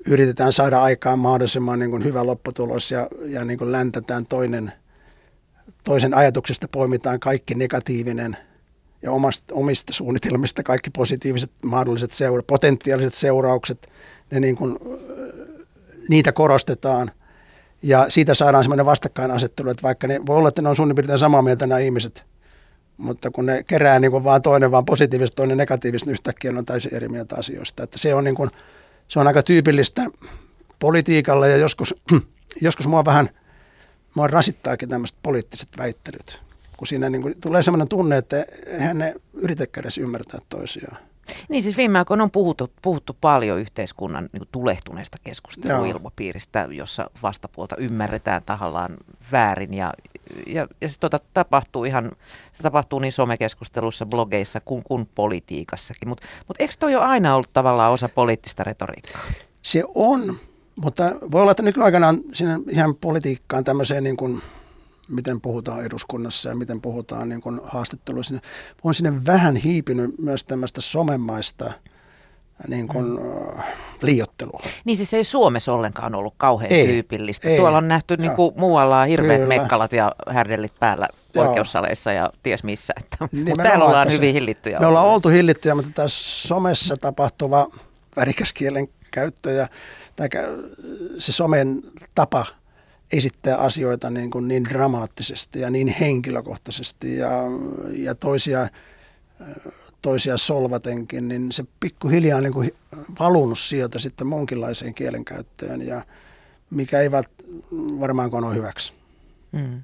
[0.07, 4.71] yritetään saada aikaan mahdollisimman niin kuin hyvä lopputulos ja, ja niin kuin läntätään toinen,
[5.83, 8.37] toisen ajatuksesta poimitaan kaikki negatiivinen–
[9.01, 13.87] ja omasta, omista suunnitelmista kaikki positiiviset mahdolliset seura- potentiaaliset seuraukset,
[14.31, 14.77] ne niin kuin,
[16.09, 17.11] niitä korostetaan.
[17.81, 21.19] Ja siitä saadaan semmoinen vastakkainasettelu, että vaikka ne voi olla, että ne on suunnin piirtein
[21.19, 22.25] samaa mieltä nämä ihmiset,
[22.97, 26.65] mutta kun ne kerää niin kuin vaan toinen vaan positiivista, toinen negatiivista, niin yhtäkkiä on
[26.65, 27.83] täysin eri mieltä asioista.
[27.83, 28.49] Että se, on niin kuin,
[29.07, 30.05] se on aika tyypillistä
[30.79, 31.95] politiikalla ja joskus,
[32.61, 33.29] joskus mua vähän
[34.15, 36.41] mua rasittaakin tämmöiset poliittiset väittelyt
[36.79, 40.97] kun siinä niin kuin tulee sellainen tunne, että eihän ne yritäkään edes ymmärtää toisiaan.
[41.49, 48.43] Niin siis viime aikoina on puhuttu, puhuttu paljon yhteiskunnan niin tulehtuneesta keskusteluilmapiiristä, jossa vastapuolta ymmärretään
[48.45, 48.97] tahallaan
[49.31, 49.93] väärin ja,
[50.47, 52.11] ja, ja se tuota, tapahtuu ihan,
[52.53, 56.09] se tapahtuu niin somekeskustelussa, blogeissa kuin, kuin politiikassakin.
[56.09, 59.21] Mutta mut eikö toi ole aina ollut tavallaan osa poliittista retoriikkaa?
[59.61, 60.39] Se on,
[60.75, 64.41] mutta voi olla, että nykyaikana on siinä ihan politiikkaan tämmöiseen niin kuin–
[65.09, 68.35] miten puhutaan eduskunnassa ja miten puhutaan niin kuin haastatteluissa.
[68.83, 71.73] On sinne vähän hiipinyt myös tämmöistä somemaista
[72.67, 73.63] niin kuin, mm.
[74.01, 74.59] liiottelua.
[74.85, 77.49] Niin siis ei Suomessa ollenkaan ollut kauhean ei, tyypillistä.
[77.49, 79.57] Ei, Tuolla on nähty niin kuin muualla hirveät Kyllä.
[79.57, 82.93] mekkalat ja härdellit päällä oikeussaleissa ja ties missä.
[82.97, 84.79] Että, niin mutta täällä ollaan hyvin hillittyjä.
[84.79, 87.67] Me ollaan oltu hillittyjä, mutta tässä somessa tapahtuva
[88.15, 89.67] värikäs kielen käyttö ja
[91.19, 91.81] se somen
[92.15, 92.45] tapa–
[93.11, 97.31] esittää asioita niin, kuin niin dramaattisesti ja niin henkilökohtaisesti ja,
[97.91, 98.67] ja toisia,
[100.01, 102.71] toisia solvatenkin, niin se pikkuhiljaa niin kuin
[103.19, 106.01] valunut sieltä sitten monkinlaiseen kielenkäyttöön ja
[106.69, 107.11] mikä ei
[107.99, 108.93] varmaankaan ole hyväksi.
[109.51, 109.83] Mm.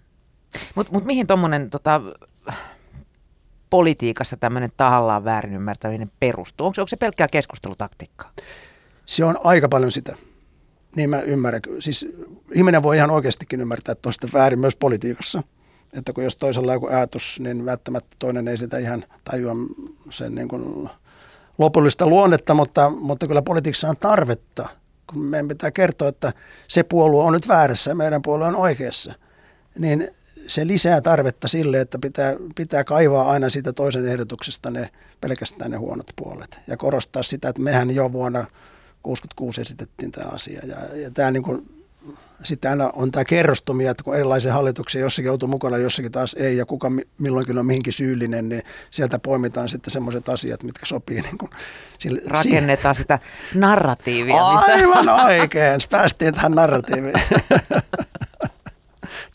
[0.75, 2.01] Mutta mut mihin tuommoinen tota,
[3.69, 6.67] politiikassa tämmöinen tahallaan väärin ymmärtäminen perustuu?
[6.67, 8.31] Onko, onko se pelkkää keskustelutaktiikkaa?
[9.05, 10.15] Se on aika paljon sitä.
[10.95, 11.62] Niin mä ymmärrän.
[11.79, 12.08] Siis
[12.53, 15.43] ihminen voi ihan oikeastikin ymmärtää tuosta väärin myös politiikassa.
[15.93, 19.55] Että kun jos toisella on joku ajatus, niin välttämättä toinen ei sitä ihan tajua
[20.10, 20.89] sen niin kuin
[21.58, 24.69] lopullista luonnetta, mutta, mutta kyllä politiikassa on tarvetta.
[25.10, 26.34] Kun meidän pitää kertoa, että
[26.67, 29.13] se puolue on nyt väärässä ja meidän puolue on oikeassa,
[29.79, 30.10] niin
[30.47, 34.89] se lisää tarvetta sille, että pitää, pitää kaivaa aina siitä toisen ehdotuksesta ne
[35.21, 38.45] pelkästään ne huonot puolet ja korostaa sitä, että mehän jo vuonna
[39.05, 40.61] 66 esitettiin tämä asia.
[40.65, 41.85] Ja, ja tämä niin kuin,
[42.43, 46.57] sitten aina on tämä kerrostumia, että kun erilaisia hallituksia jossakin joutuu mukana, jossakin taas ei,
[46.57, 51.21] ja kuka milloinkin on mihinkin syyllinen, niin sieltä poimitaan sitten semmoiset asiat, mitkä sopii.
[51.21, 51.49] Niin kuin
[51.99, 53.03] sille, Rakennetaan siihen.
[53.03, 53.19] sitä
[53.53, 54.45] narratiivia.
[54.45, 57.13] Aivan oikein, päästiin tähän narratiiviin.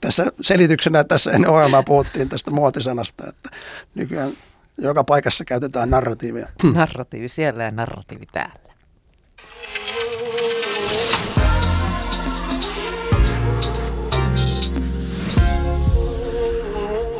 [0.00, 3.50] tässä selityksenä tässä ennen ohjelmaa puhuttiin tästä muotisanasta, että
[3.94, 4.32] nykyään
[4.78, 6.48] joka paikassa käytetään narratiivia.
[6.74, 8.69] Narratiivi siellä ja narratiivi täällä.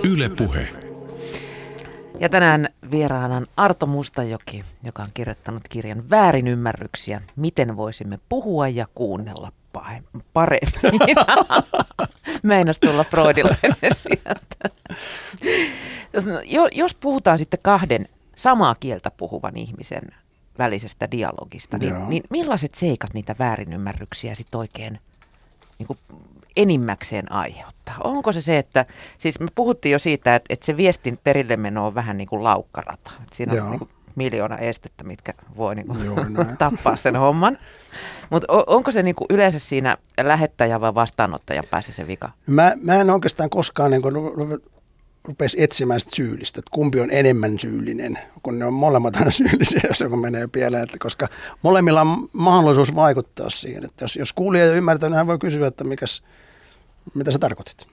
[0.04, 0.66] Yle Puhe.
[2.20, 9.52] Ja tänään vieraana Arto Mustajoki, joka on kirjoittanut kirjan Väärinymmärryksiä, miten voisimme puhua ja kuunnella
[10.32, 10.66] paremmin.
[12.42, 14.70] Meinas tulla Freudilainen sieltä.
[16.72, 20.02] Jos puhutaan sitten kahden samaa kieltä puhuvan ihmisen
[20.60, 25.00] välisestä dialogista, niin, niin millaiset seikat niitä väärinymmärryksiä sitten oikein
[25.78, 25.98] niin kuin
[26.56, 27.96] enimmäkseen aiheuttaa?
[28.04, 28.86] Onko se se, että,
[29.18, 32.44] siis me puhuttiin jo siitä, että, että se viestin perille meno on vähän niin kuin
[32.44, 33.10] laukkarata.
[33.22, 33.64] Että siinä Joo.
[33.64, 36.16] on niin kuin miljoona estettä, mitkä voi niin kuin Joo,
[36.58, 37.58] tappaa sen homman.
[38.30, 42.30] Mutta onko se niin kuin yleensä siinä lähettäjä vai vastaanottajan päässä se vika?
[42.46, 44.14] Mä, mä en oikeastaan koskaan niin kuin
[45.24, 49.80] rupesi etsimään sitä syyllistä, että kumpi on enemmän syyllinen, kun ne on molemmat aina syyllisiä,
[49.88, 51.28] jos joku menee pieleen, että koska
[51.62, 53.84] molemmilla on mahdollisuus vaikuttaa siihen.
[53.84, 56.22] Että jos, jos kuulija ymmärtää, niin hän voi kysyä, että mikäs,
[57.14, 57.86] mitä sä tarkoitit.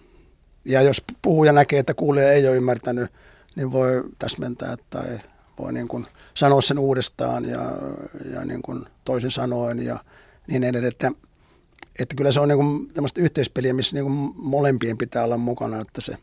[0.65, 3.11] Ja jos puhuja näkee, että kuulija ei ole ymmärtänyt,
[3.55, 5.19] niin voi täsmentää tai
[5.59, 7.61] voi niin kuin sanoa sen uudestaan ja,
[8.33, 9.99] ja niin kuin toisin sanoen ja
[10.47, 10.93] niin edelleen.
[10.93, 11.11] Että,
[11.99, 15.81] että kyllä se on niin kuin tämmöistä yhteispeliä, missä niin kuin molempien pitää olla mukana,
[15.81, 16.17] että se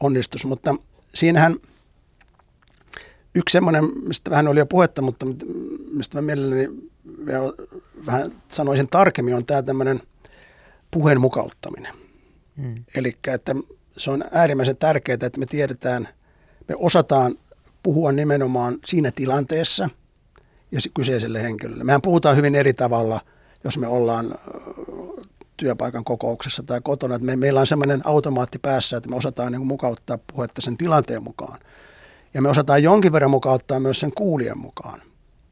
[0.00, 0.46] onnistuisi.
[0.46, 0.74] Mutta
[1.14, 1.56] siinähän
[3.34, 5.26] yksi semmoinen, mistä vähän oli jo puhetta, mutta
[5.92, 6.68] mistä mä mielelläni
[8.06, 10.02] vähän sanoisin tarkemmin, on tämä tämmöinen
[10.90, 11.94] puheen mukauttaminen.
[12.56, 12.84] Hmm.
[12.96, 13.54] Eli että
[13.98, 16.08] se on äärimmäisen tärkeää, että me tiedetään,
[16.68, 17.34] me osataan
[17.82, 19.90] puhua nimenomaan siinä tilanteessa
[20.72, 21.84] ja kyseiselle henkilölle.
[21.84, 23.20] Mehän puhutaan hyvin eri tavalla,
[23.64, 24.34] jos me ollaan
[25.60, 27.14] työpaikan kokouksessa tai kotona.
[27.14, 31.22] Että me, meillä on semmoinen automaatti päässä, että me osataan niin mukauttaa puhetta sen tilanteen
[31.22, 31.58] mukaan.
[32.34, 35.02] Ja me osataan jonkin verran mukauttaa myös sen kuulijan mukaan.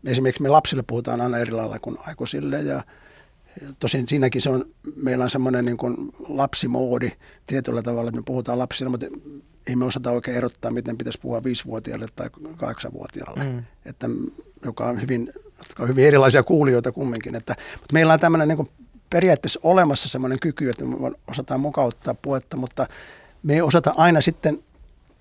[0.05, 2.83] Esimerkiksi me lapsille puhutaan aina eri lailla kuin aikuisille ja
[3.79, 4.65] Tosin siinäkin se on,
[4.97, 5.97] meillä on semmoinen niin kuin
[6.29, 7.11] lapsimoodi
[7.47, 9.07] tietyllä tavalla, että me puhutaan lapsille, mutta
[9.67, 13.63] ei me osata oikein erottaa, miten pitäisi puhua viisivuotiaalle tai kahdeksanvuotiaalle, mm.
[13.87, 14.09] että,
[14.65, 17.35] joka on hyvin, jotka on hyvin erilaisia kuulijoita kumminkin.
[17.35, 18.69] Että, mutta meillä on tämmöinen niin kuin
[19.11, 22.87] periaatteessa olemassa semmoinen kyky, että me osataan mukauttaa puhetta, mutta
[23.43, 24.63] me ei osata aina sitten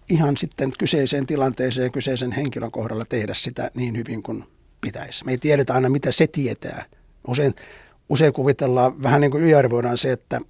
[0.09, 4.43] ihan sitten kyseiseen tilanteeseen kyseisen henkilön kohdalla tehdä sitä niin hyvin kuin
[4.81, 5.25] pitäisi.
[5.25, 6.85] Me ei tiedetä aina, mitä se tietää.
[7.27, 7.55] Usein,
[8.09, 10.41] usein kuvitellaan, vähän niin kuin yliarvoidaan se, että,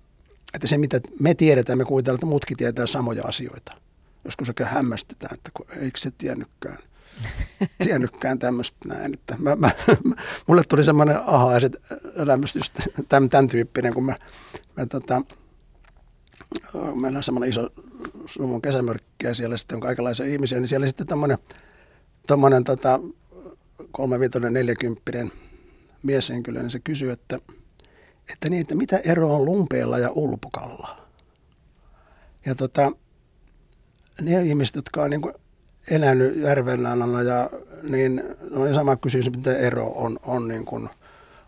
[0.53, 3.71] että se mitä me tiedetään, me kuvitellaan, että muutkin tietää samoja asioita.
[4.25, 6.77] Joskus oikein hämmästytään, että kun, eikö se tiennytkään
[7.83, 9.13] tiennytkään tämmöistä näin.
[9.13, 9.71] Että mä, mä,
[10.47, 11.59] mulle tuli semmoinen aha ja
[12.55, 12.73] just
[13.09, 14.15] tämän, tämän tyyppinen, kun mä,
[14.77, 15.21] mä tota,
[16.95, 17.69] meillä on semmoinen iso
[18.25, 21.37] summun kesämörkki ja siellä sitten on kaikenlaisia ihmisiä, niin siellä sitten tämmöinen,
[22.27, 22.99] tämmöinen tota,
[23.91, 25.31] kolmeviitoinen neljäkymppinen
[26.03, 27.39] mieshenkilö, niin se kysyy, että,
[28.33, 30.97] että, niin, että mitä ero on lumpeella ja ulpukalla?
[32.45, 32.91] Ja tota,
[34.21, 35.33] ne ihmiset, jotka on niin kuin
[35.91, 37.49] elänyt järvenlannalla ja
[37.83, 40.89] niin no sama kysymys, mitä ero on, on niin kuin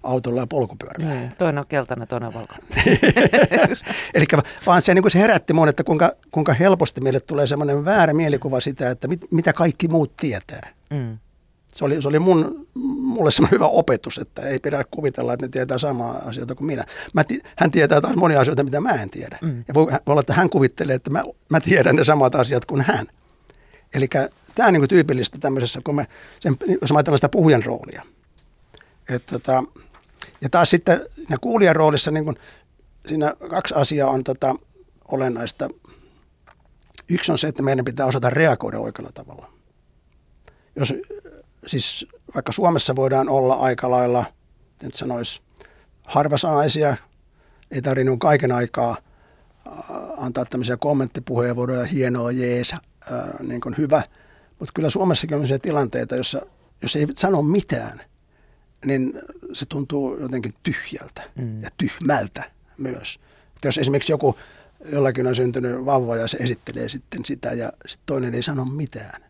[0.04, 1.14] autolla ja polkupyörällä.
[1.14, 2.68] Niin, toinen on keltainen, toinen on valkoinen.
[4.14, 4.26] Eli
[4.66, 8.14] vaan se, niin kuin se herätti mun, että kuinka, kuinka helposti meille tulee semmoinen väärä
[8.14, 10.74] mielikuva sitä, että mit, mitä kaikki muut tietää.
[10.90, 11.18] Mm.
[11.74, 15.50] Se oli, se oli mun, mulle semmoinen hyvä opetus, että ei pidä kuvitella, että ne
[15.50, 16.86] tietää samaa asioita kuin minä.
[17.14, 17.24] mä
[17.56, 19.38] hän tietää taas monia asioita, mitä mä en tiedä.
[19.42, 19.64] Mm.
[19.68, 22.82] Ja voi, voi olla, että hän kuvittelee, että mä, mä tiedän ne samat asiat kuin
[22.82, 23.08] hän.
[23.94, 24.08] Eli
[24.56, 26.08] tämä on niin kuin tyypillistä tämmöisessä, kun me,
[26.40, 28.06] sen, jos ajatellaan sitä puhujan roolia.
[29.10, 29.64] Et, tota,
[30.42, 31.06] ja taas sitten
[31.42, 32.36] kuulijan roolissa niin kuin,
[33.08, 34.56] siinä kaksi asiaa on tota,
[35.08, 35.70] olennaista.
[37.10, 39.52] Yksi on se, että meidän pitää osata reagoida oikealla tavalla.
[40.76, 40.94] Jos,
[41.68, 44.26] siis vaikka Suomessa voidaan olla aika lailla,
[44.82, 45.42] nyt sanoisi,
[46.04, 46.98] harvasanaisia,
[47.72, 48.98] ei tarvitse kaiken aikaa
[50.18, 52.74] antaa tämmöisiä kommenttipuheenvuoroja, hienoa, jees,
[53.12, 54.04] ää, niin kuin hyvä.
[54.60, 56.42] Mutta kyllä Suomessakin on sellaisia tilanteita, jossa
[56.82, 58.02] jos ei sano mitään,
[58.86, 59.22] niin
[59.54, 61.64] se tuntuu jotenkin tyhjältä mm.
[61.64, 63.20] ja tyhmältä myös.
[63.56, 64.38] Että jos esimerkiksi joku,
[64.92, 69.22] jollakin on syntynyt vauva ja se esittelee sitten sitä ja sit toinen ei sano mitään,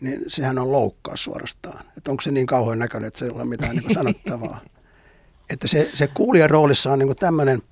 [0.00, 1.84] niin sehän on loukkaus suorastaan.
[1.96, 4.60] Että onko se niin kauhean näköinen, että se ei ole mitään niin sanottavaa.
[5.50, 7.62] että se, se kuulijan roolissa on niin tämmöinen,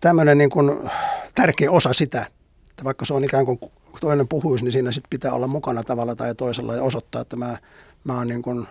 [0.00, 0.90] tämmöinen niin kuin
[1.34, 2.26] tärkeä osa sitä,
[2.78, 3.58] että vaikka se on ikään kuin
[4.00, 7.58] toinen puhuisi, niin siinä sitten pitää olla mukana tavalla tai toisella ja osoittaa, että mä,
[8.04, 8.66] mä oon niin kuin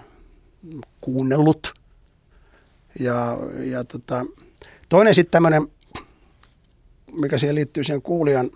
[1.01, 1.73] kuunnellut.
[2.99, 4.25] Ja, ja tota,
[4.89, 5.67] toinen sitten tämmöinen,
[7.11, 8.51] mikä siihen liittyy siihen kuulijan,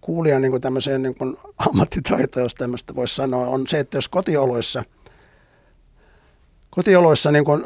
[0.00, 4.08] kuulijan niin kuin tämmöiseen niin kuin ammattitaitoon, jos tämmöistä voisi sanoa, on se, että jos
[4.08, 4.84] kotioloissa,
[6.70, 7.64] kotioloissa niin kuin,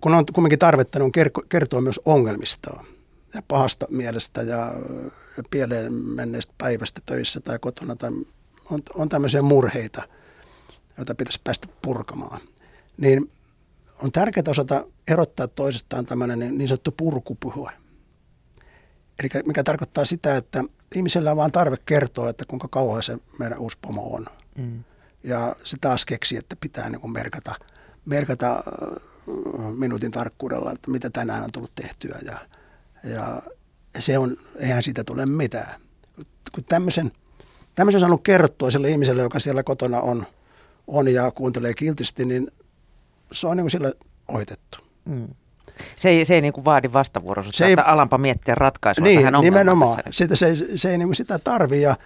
[0.00, 2.95] kun on kumminkin tarvetta, niin on kertoa myös ongelmistaan
[3.34, 4.72] ja pahasta mielestä ja
[5.50, 7.96] pieleen menneestä päivästä töissä tai kotona.
[7.96, 8.10] Tai
[8.70, 10.02] on, on tämmöisiä murheita,
[10.96, 12.40] joita pitäisi päästä purkamaan.
[12.96, 13.30] Niin
[14.02, 17.72] on tärkeää osata erottaa toisestaan tämmöinen niin sanottu purkupuhe.
[19.18, 20.64] Eli mikä tarkoittaa sitä, että
[20.94, 24.26] ihmisellä on vaan tarve kertoa, että kuinka kauan se meidän uusi pomo on.
[24.58, 24.84] Mm.
[25.24, 27.54] Ja se taas keksi, että pitää niin merkata,
[28.04, 28.62] merkata
[29.76, 32.18] minuutin tarkkuudella, että mitä tänään on tullut tehtyä.
[32.24, 32.48] Ja,
[33.06, 33.42] ja
[33.98, 35.80] se on, eihän siitä tule mitään.
[36.54, 37.12] Kun tämmöisen,
[37.74, 40.26] tämmöisen saanut kerrottua sille ihmiselle, joka siellä kotona on,
[40.86, 42.50] on ja kuuntelee kiltisti, niin
[43.32, 43.94] se on niin kuin sille
[44.28, 44.78] ohitettu.
[45.04, 45.28] Mm.
[45.96, 49.22] Se ei, se ei niin kuin vaadi vastavuoroisuutta, se ei, että alampa miettiä ratkaisua niin,
[49.22, 50.02] tähän nimenomaan.
[50.10, 51.96] Sitä, se, se ei niin kuin sitä tarvi ja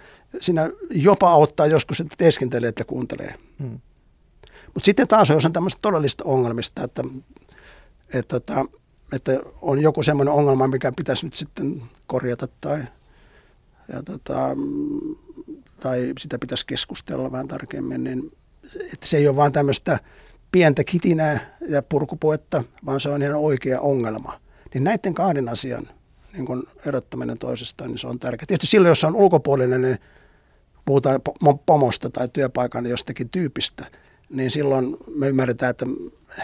[0.41, 3.35] siinä jopa auttaa joskus, että teeskentelee, että kuuntelee.
[3.59, 3.79] Mm.
[4.73, 7.03] Mutta sitten taas, jos on tämmöistä todellista ongelmista, että,
[8.13, 8.65] että, että
[9.11, 12.79] että on joku semmoinen ongelma, mikä pitäisi nyt sitten korjata tai,
[13.93, 14.49] ja tota,
[15.79, 18.31] tai sitä pitäisi keskustella vähän tarkemmin, niin
[18.93, 19.99] että se ei ole vain tämmöistä
[20.51, 24.41] pientä kitinää ja purkupuetta, vaan se on ihan oikea ongelma.
[24.73, 25.87] Niin näiden kahden asian
[26.33, 28.45] niin kun erottaminen toisestaan, niin se on tärkeää.
[28.47, 29.99] Tietysti silloin, jos on ulkopuolinen, niin
[30.85, 31.21] puhutaan
[31.65, 33.85] pomosta tai työpaikan jostakin tyypistä,
[34.31, 35.85] niin silloin me ymmärretään, että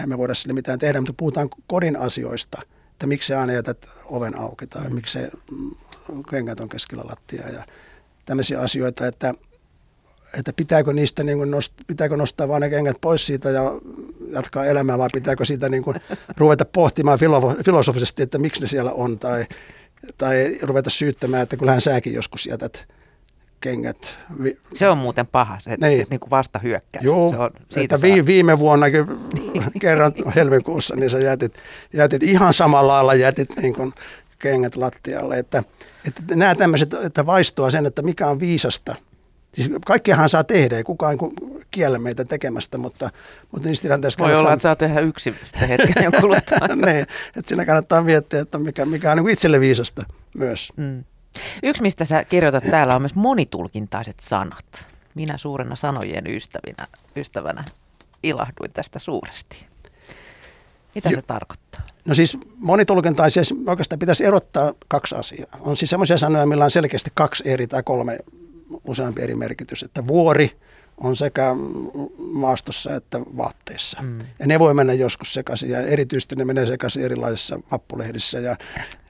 [0.06, 2.62] me voida sille mitään tehdä, mutta puhutaan kodin asioista,
[2.92, 4.96] että miksi aina jätät oven auki tai mm.
[4.96, 5.32] miksi se
[6.30, 7.66] kengät on keskellä lattia ja
[8.26, 9.34] tämmöisiä asioita, että,
[10.34, 13.64] että pitääkö niistä niin kuin nost, pitääkö nostaa vain ne kengät pois siitä ja
[14.32, 15.98] jatkaa elämää vai pitääkö siitä niin kuin
[16.38, 17.20] ruveta pohtimaan
[17.66, 19.46] filosofisesti, että miksi ne siellä on tai,
[20.18, 22.88] tai ruveta syyttämään, että kyllähän säkin joskus jätät
[23.62, 24.20] kengät.
[24.74, 26.08] Se on muuten paha, se niin.
[26.10, 27.02] niin kuin vasta hyökkää.
[27.02, 28.86] Joo, se on, siitä että vi, viime vuonna
[29.82, 31.54] kerran helmikuussa, niin sä jätit,
[31.94, 33.94] jätit ihan samalla lailla jätit niin kuin
[34.40, 35.40] kengät lattialle.
[35.40, 35.64] Että,
[36.06, 38.96] että nämä tämmöiset, että vaistoa sen, että mikä on viisasta.
[39.54, 41.18] Siis kaikkiahan saa tehdä, ei kukaan
[41.72, 43.10] kiellä meitä tekemästä, mutta,
[43.52, 46.68] mutta niistä tilanteista Voi olla, että saa tehdä yksi sitä hetken jo kuluttaa.
[46.86, 47.02] niin,
[47.36, 50.04] että siinä kannattaa miettiä, että mikä, mikä on niin itselle viisasta
[50.34, 50.74] myös.
[50.76, 51.04] Mm.
[51.64, 54.90] Yksi, mistä sä kirjoitat täällä, on myös monitulkintaiset sanat.
[55.16, 57.64] Minä suurena sanojen ystävinä, ystävänä
[58.24, 59.66] ilahduin tästä suuresti.
[60.96, 61.82] Mitä se tarkoittaa?
[62.06, 65.48] No siis monitulkintaisia, oikeastaan pitäisi erottaa kaksi asiaa.
[65.60, 68.18] On siis sellaisia sanoja, millä on selkeästi kaksi eri tai kolme
[68.84, 69.84] useampi eri merkitys.
[69.84, 70.58] Että vuori
[70.98, 71.56] on sekä
[72.18, 74.02] maastossa että vaatteissa.
[74.02, 74.20] Mm.
[74.40, 78.56] Ja ne voi mennä joskus sekaisin ja erityisesti ne menee sekaisin erilaisissa vappulehdissä ja,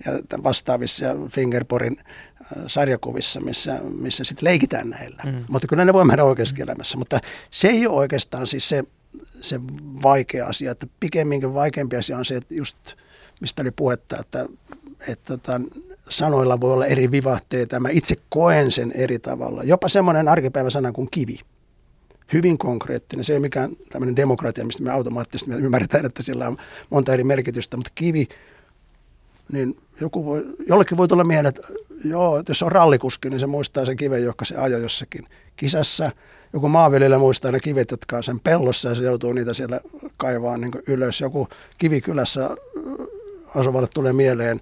[0.06, 0.14] ja
[0.44, 5.24] vastaavissa ja Fingerporin äh, sarjakuvissa, missä, missä sitten leikitään näillä.
[5.26, 5.44] Mm.
[5.50, 6.64] Mutta kyllä ne voi mennä oikeassa mm.
[6.64, 6.98] elämässä.
[6.98, 7.20] Mutta
[7.52, 8.84] se ei ole oikeastaan siis se,
[9.42, 9.60] se
[10.04, 12.78] vaikea asia, että pikemminkin vaikeampi asia on se, että just
[13.42, 14.46] mistä oli puhetta, että,
[15.08, 15.60] että että
[16.10, 17.80] sanoilla voi olla eri vivahteita.
[17.80, 19.64] Mä itse koen sen eri tavalla.
[19.64, 21.40] Jopa semmoinen arkipäiväsana kuin kivi
[22.34, 23.24] hyvin konkreettinen.
[23.24, 26.58] Se ei ole mikään tämmöinen demokratia, mistä me automaattisesti me ymmärretään, että sillä on
[26.90, 28.28] monta eri merkitystä, mutta kivi,
[29.52, 31.68] niin joku voi, jollekin voi tulla mieleen, että
[32.06, 36.12] joo, että jos on rallikuski, niin se muistaa sen kiven, joka se ajoi jossakin kisassa.
[36.54, 39.80] Joku maanviljelijä muistaa ne kivet, jotka on sen pellossa ja se joutuu niitä siellä
[40.18, 41.22] kaivaa niin ylös.
[41.22, 41.48] Joku
[41.78, 42.50] kivikylässä
[43.56, 44.62] asuvalle tulee mieleen,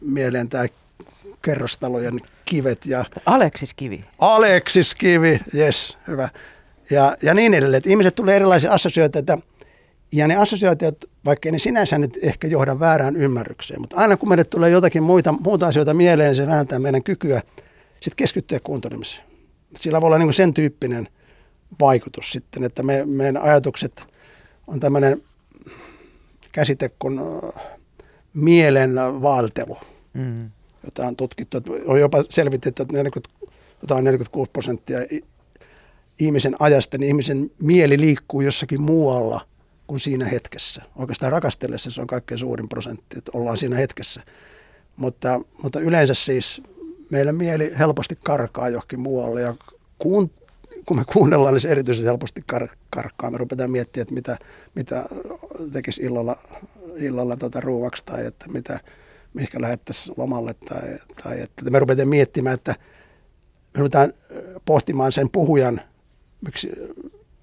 [0.00, 0.66] mieleen tämä
[1.42, 2.86] kerrostalojen kivet.
[2.86, 4.04] Ja Aleksis Kivi.
[4.18, 6.28] Aleksis Kivi, yes, hyvä
[6.90, 7.78] ja, ja niin edelleen.
[7.78, 9.38] Että ihmiset tulee erilaisia assosiaatioita
[10.12, 14.44] ja ne assosiaatiot, vaikka ne sinänsä nyt ehkä johda väärään ymmärrykseen, mutta aina kun meille
[14.44, 17.42] tulee jotakin muita, muuta asioita mieleen, niin se vähentää meidän kykyä
[18.00, 19.24] sitten keskittyä kuuntelemiseen.
[19.76, 21.08] Sillä voi olla niin sen tyyppinen
[21.80, 24.06] vaikutus sitten, että me, meidän ajatukset
[24.66, 25.22] on tämmöinen
[26.52, 27.20] käsite kuin
[28.34, 29.78] mielen valtelu,
[30.14, 30.50] mm.
[30.84, 31.58] jota on tutkittu.
[31.86, 33.30] On jopa selvitetty, että 40,
[34.02, 34.98] 46 prosenttia
[36.20, 39.40] ihmisen ajasta, niin ihmisen mieli liikkuu jossakin muualla
[39.86, 40.82] kuin siinä hetkessä.
[40.96, 44.22] Oikeastaan rakastellessa se on kaikkein suurin prosentti, että ollaan siinä hetkessä.
[44.96, 46.62] Mutta, mutta yleensä siis
[47.10, 49.54] meillä mieli helposti karkaa johonkin muualle ja
[49.98, 50.30] kun,
[50.86, 53.30] kun me kuunnellaan, niin se erityisesti helposti kar- karkkaa.
[53.30, 54.38] Me rupetaan miettimään, että mitä,
[54.74, 55.04] mitä
[55.72, 56.36] tekisi illalla,
[56.96, 58.80] illalla tota ruuaksi tai että mitä,
[59.34, 62.74] mihinkä lähettäisiin lomalle tai, tai että me rupetaan miettimään, että
[63.74, 63.80] me
[64.64, 65.80] pohtimaan sen puhujan
[66.40, 66.70] miksi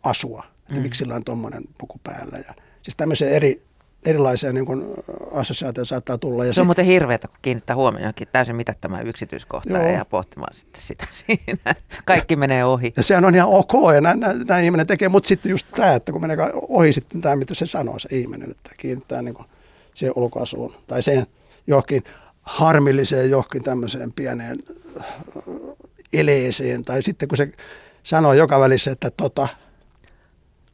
[0.04, 0.82] asua, että mm.
[0.82, 2.38] miksi sillä on tuommoinen puku päällä.
[2.38, 3.62] Ja, siis tämmöisiä eri,
[4.06, 4.84] erilaisia niin kuin
[5.32, 6.46] assosiaatioita saattaa tulla.
[6.46, 6.68] Ja se on sit...
[6.68, 11.76] muuten hirveätä, kun kiinnittää huomioon johonkin täysin mitättömään yksityiskohtaan ja pohtimaan sitten sitä siinä.
[12.06, 12.94] Kaikki menee ohi.
[12.98, 15.94] Ja sehän on ihan ok ja näin, näin, näin ihminen tekee, mutta sitten just tämä,
[15.94, 16.38] että kun menee
[16.68, 19.48] ohi sitten tämä, mitä se sanoo se ihminen, että kiinnittää niin kuin
[19.94, 21.28] siihen ulkoasuun tai sen
[21.68, 22.04] johonkin
[22.42, 24.60] harmilliseen johonkin tämmöiseen pieneen
[25.00, 25.06] äh,
[26.14, 27.52] eleeseen tai sitten kun se
[28.08, 29.48] sanoo joka välissä, että tota.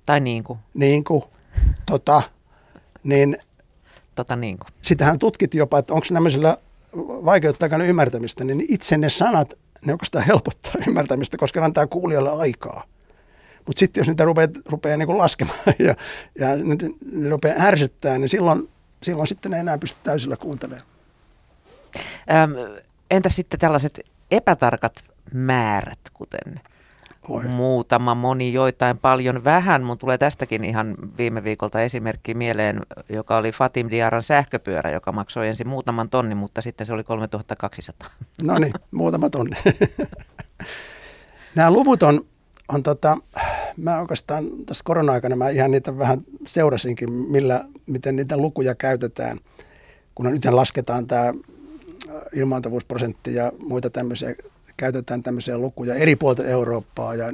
[0.06, 0.60] Tai niin kuin.
[0.74, 1.24] Niin kuin,
[1.86, 2.22] tota,
[3.04, 3.38] niin.
[4.16, 4.68] Tota niin kuin.
[4.82, 6.58] Sitähän tutkit jopa, että onko nämmöisellä
[6.96, 9.54] vaikeuttaa ymmärtämistä, niin itse ne sanat,
[9.86, 12.84] ne oikeastaan helpottaa ymmärtämistä, koska ne antaa kuulijalle aikaa.
[13.68, 15.96] Mutta sitten jos niitä rupeaa, rupeaa niinku laskemaan ja,
[16.40, 16.78] ja ne,
[17.12, 18.70] ne rupeaa ärsyttää, niin silloin,
[19.04, 20.88] silloin sitten ne enää pysty täysillä kuuntelemaan.
[22.32, 22.82] Öm,
[23.12, 24.00] entä sitten tällaiset
[24.32, 25.04] epätarkat
[25.34, 26.62] määrät, kuten
[27.30, 27.44] Oi.
[27.44, 29.84] muutama, moni, joitain, paljon, vähän.
[29.84, 35.48] Mun tulee tästäkin ihan viime viikolta esimerkki mieleen, joka oli Fatim Diaran sähköpyörä, joka maksoi
[35.48, 38.10] ensin muutaman tonni, mutta sitten se oli 3200.
[38.44, 39.58] No niin, muutama tonni.
[41.56, 42.26] Nämä luvut on,
[42.68, 43.18] on tota,
[43.78, 49.40] mä oikeastaan tässä korona-aikana mä ihan niitä vähän seurasinkin, millä, miten niitä lukuja käytetään.
[50.16, 51.34] Kun nyt lasketaan tämä
[52.34, 54.36] ilmaantavuusprosentti ja muita tämmöisiä
[54.78, 57.34] käytetään tämmöisiä lukuja eri puolta Eurooppaa ja,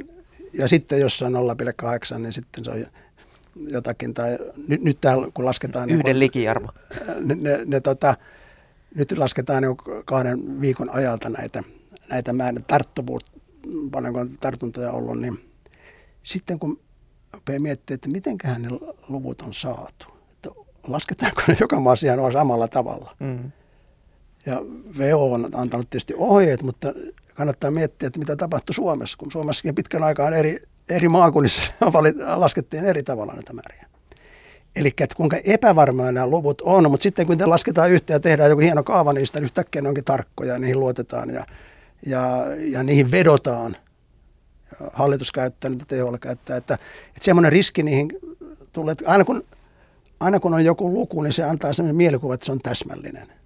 [0.52, 2.86] ja sitten jos se on 0,8, niin sitten se on
[3.56, 4.14] jotakin.
[4.14, 4.38] Tai
[4.68, 5.90] nyt, nyt täällä kun lasketaan...
[5.90, 6.68] Yhden niin, likiarvo.
[7.20, 8.14] Ne, ne, ne, tota,
[8.94, 11.62] nyt lasketaan niin kahden viikon ajalta näitä,
[12.08, 13.22] näitä määrä tarttuvuus,
[13.90, 15.40] paljonko on tartuntoja ollut, niin
[16.22, 16.80] sitten kun
[17.32, 18.68] rupeaa miettimään, että mitenköhän ne
[19.08, 20.50] luvut on saatu, että
[20.86, 23.16] lasketaanko ne joka maassa ihan samalla tavalla.
[23.20, 23.52] Mm.
[24.46, 24.62] Ja
[24.98, 26.88] VO on antanut tietysti ohjeet, mutta
[27.40, 31.62] kannattaa miettiä, että mitä tapahtui Suomessa, kun Suomessakin pitkän aikaan eri, eri maakunnissa
[32.36, 33.86] laskettiin eri tavalla näitä määriä.
[34.76, 38.60] Eli kuinka epävarmaa nämä luvut on, mutta sitten kun te lasketaan yhteen ja tehdään joku
[38.60, 41.46] hieno kaava niin yhtäkkiä ne onkin tarkkoja ja niihin luotetaan ja,
[42.06, 43.76] ja, ja niihin vedotaan.
[44.92, 46.56] Hallitus käyttää niitä, THL käyttää.
[46.56, 48.10] Että, että semmoinen riski niihin
[48.72, 49.44] tulee, että aina kun,
[50.20, 53.39] aina kun on joku luku, niin se antaa sellainen mielikuva, että se on täsmällinen.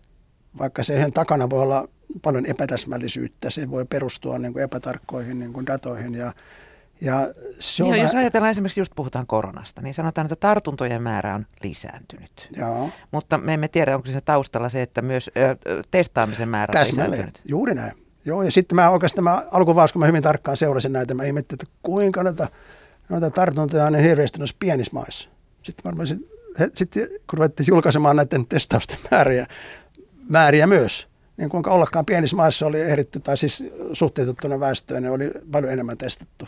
[0.58, 1.88] Vaikka sen takana voi olla
[2.22, 3.50] paljon epätäsmällisyyttä.
[3.50, 6.32] Se voi perustua niin kuin epätarkkoihin niin kuin datoihin ja
[7.00, 11.34] ja se on niin, jos ajatellaan esimerkiksi, just puhutaan koronasta, niin sanotaan, että tartuntojen määrä
[11.34, 12.48] on lisääntynyt.
[12.56, 12.90] Joo.
[13.10, 15.56] Mutta me emme tiedä, onko se taustalla se, että myös ö,
[15.90, 17.10] testaamisen määrä Täsmälleen.
[17.10, 17.50] on lisääntynyt.
[17.50, 17.92] Juuri näin.
[18.24, 21.62] Joo, ja sitten mä oikeastaan mä alkuvaiheessa, kun mä hyvin tarkkaan seurasin näitä, mä ihmettelin,
[21.62, 22.48] että kuinka noita,
[23.08, 25.28] noita tartuntoja on niin hirveästi noissa pienissä maissa.
[25.62, 26.28] Sitten mä arvasin,
[26.74, 29.46] sitten kun ruvettiin julkaisemaan näiden testausten määriä,
[30.28, 35.30] määriä myös, niin kuinka ollakaan pienissä maissa oli ehditty, tai siis suhteutettuna väestöön, niin oli
[35.50, 36.46] paljon enemmän testattu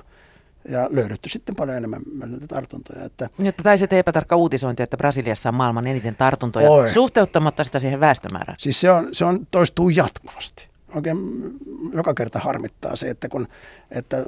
[0.68, 3.04] ja löydetty sitten paljon enemmän näitä tartuntoja.
[3.04, 6.90] Että, Jotta tai se epätarkka uutisointi, että Brasiliassa on maailman eniten tartuntoja, Oi.
[6.90, 8.56] suhteuttamatta sitä siihen väestömäärään.
[8.60, 10.68] Siis se, on, se on toistuu jatkuvasti.
[10.94, 11.18] Oikein
[11.92, 13.48] joka kerta harmittaa se, että kun
[13.90, 14.24] että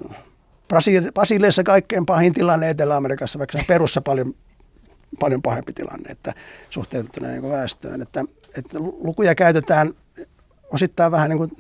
[1.15, 4.35] Brasiliassa kaikkein pahin tilanne Etelä-Amerikassa, vaikka se perussa paljon,
[5.21, 6.35] paljon pahempi tilanne, että
[6.71, 8.03] suhteutettuna niin väestöön.
[8.03, 8.25] Että,
[8.57, 9.93] että lukuja käytetään
[10.73, 11.53] osittain vähän niin kuin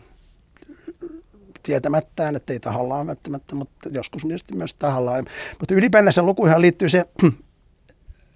[1.62, 5.24] tietämättään, että ei tahallaan välttämättä, mutta joskus tietysti myös tahallaan.
[5.58, 7.04] Mutta ylipäänsä lukuihin liittyy se,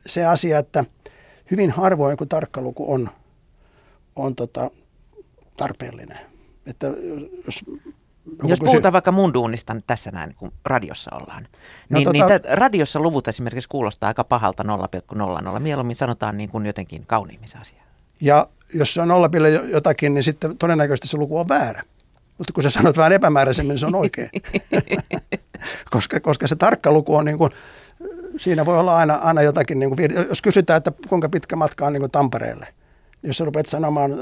[0.07, 0.85] se asia, että
[1.51, 3.11] hyvin harvoin kun tarkka luku on,
[4.17, 4.71] on tota,
[5.57, 6.19] tarpeellinen.
[6.67, 6.87] Että
[7.47, 7.65] jos
[8.45, 11.49] jos puhutaan vaikka mun duunista nyt tässä näin, kun radiossa ollaan,
[11.91, 12.29] no, niin, tota...
[12.29, 14.63] niin radiossa luvut esimerkiksi kuulostaa aika pahalta
[15.55, 15.59] 0,00.
[15.59, 17.82] Mieluummin sanotaan niin kuin jotenkin kauniimmissa asiaa.
[18.23, 21.83] Ja jos se on nollapille jotakin, niin sitten todennäköisesti se luku on väärä.
[22.39, 24.31] Mutta kun sä sanot vähän epämääräisemmin, niin se on oikein.
[25.93, 27.51] koska, koska se tarkka luku on niin kuin,
[28.37, 31.93] siinä voi olla aina, aina jotakin, niin kuin, jos kysytään, että kuinka pitkä matka on
[31.93, 32.67] niin kuin Tampereelle,
[33.23, 34.17] jos sä rupeat sanomaan 123,12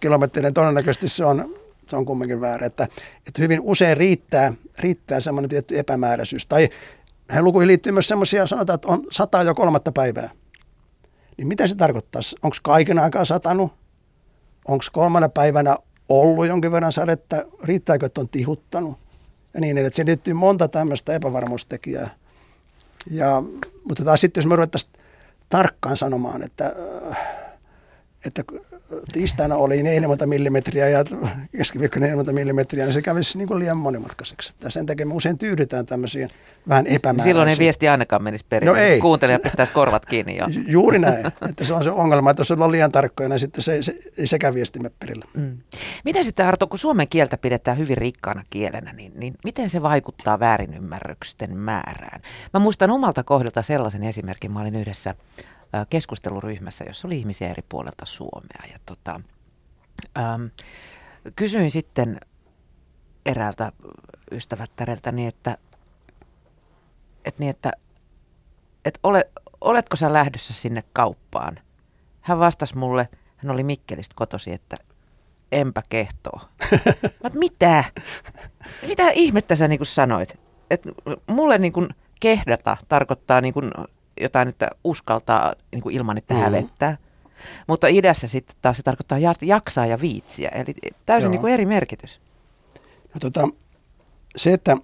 [0.00, 1.54] kilometriä, niin todennäköisesti se on,
[1.88, 2.66] se on kumminkin väärä.
[2.66, 2.88] Että,
[3.26, 6.46] että hyvin usein riittää, riittää semmoinen tietty epämääräisyys.
[6.46, 6.68] Tai
[7.32, 10.30] Näihin lukuihin liittyy myös semmoisia, sanotaan, että on sata jo kolmatta päivää.
[11.36, 12.20] Niin mitä se tarkoittaa?
[12.42, 13.72] Onko kaiken aikaa satanut?
[14.68, 15.76] Onko kolmana päivänä
[16.08, 17.36] ollut jonkin verran sadetta?
[17.64, 18.98] Riittääkö, että on tihuttanut?
[19.54, 19.92] Ja niin edelleen.
[19.92, 22.10] Se liittyy monta tämmöistä epävarmuustekijää.
[23.10, 23.42] Ja,
[23.84, 24.92] mutta taas sitten, jos me ruvettaisiin
[25.48, 26.72] tarkkaan sanomaan, että,
[28.26, 28.44] että
[29.12, 31.04] tiistaina oli 40 millimetriä ja
[31.56, 34.50] keskiviikkona 40 millimetriä, niin se kävisi niin kuin liian monimutkaiseksi.
[34.50, 36.28] Että sen takia me usein tyydytään tämmöisiin
[36.68, 37.30] vähän epämääräisiin.
[37.30, 38.72] Silloin ei viesti ainakaan menisi perille.
[38.72, 39.00] No ei.
[39.00, 40.46] Kuuntelija pistäisi korvat kiinni jo.
[40.66, 41.26] Juuri näin.
[41.26, 44.26] Että se on se ongelma, että jos ollaan liian tarkkoja, niin sitten se, se ei
[44.26, 45.24] sekään viesti perille.
[45.34, 45.58] Mm.
[46.04, 50.40] Miten sitten Arto, kun suomen kieltä pidetään hyvin rikkaana kielenä, niin, niin miten se vaikuttaa
[50.40, 52.20] väärinymmärrysten määrään?
[52.54, 54.52] Mä muistan omalta kohdalta sellaisen esimerkin.
[54.52, 55.14] Mä olin yhdessä
[55.90, 58.72] keskusteluryhmässä, jossa oli ihmisiä eri puolelta Suomea.
[58.72, 59.20] Ja tota,
[60.18, 60.44] ähm,
[61.36, 62.20] kysyin sitten
[63.26, 63.72] eräältä
[64.30, 65.56] ystävättäreltä niin, että,
[67.24, 67.72] että, niin, että,
[68.84, 71.58] että ole, oletko sä lähdössä sinne kauppaan?
[72.20, 74.76] Hän vastasi mulle, hän oli Mikkelistä kotosi, että
[75.52, 76.40] enpä kehtoo.
[77.22, 77.84] Mä, mitä?
[78.86, 80.38] Mitä ihmettä sä niin sanoit?
[80.70, 80.82] Et
[81.26, 81.88] mulle niin kuin
[82.20, 83.70] kehdata tarkoittaa niin kuin
[84.22, 86.40] jotain, että uskaltaa niin kuin ilman, että mm.
[86.40, 86.96] hävettää.
[87.66, 90.74] Mutta idässä sitten taas se tarkoittaa jaksaa ja viitsiä, eli
[91.06, 92.20] täysin niin kuin eri merkitys.
[93.14, 93.48] No, tota,
[94.36, 94.76] se, että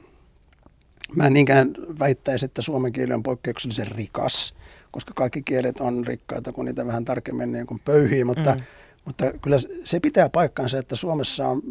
[1.16, 4.54] mä en niinkään väittäisi, että suomen kieli on poikkeuksellisen rikas,
[4.90, 8.60] koska kaikki kielet on rikkaita, kun niitä vähän tarkemmin niin kuin pöyhii, mutta, mm.
[9.04, 11.62] mutta kyllä se pitää paikkansa, että Suomessa on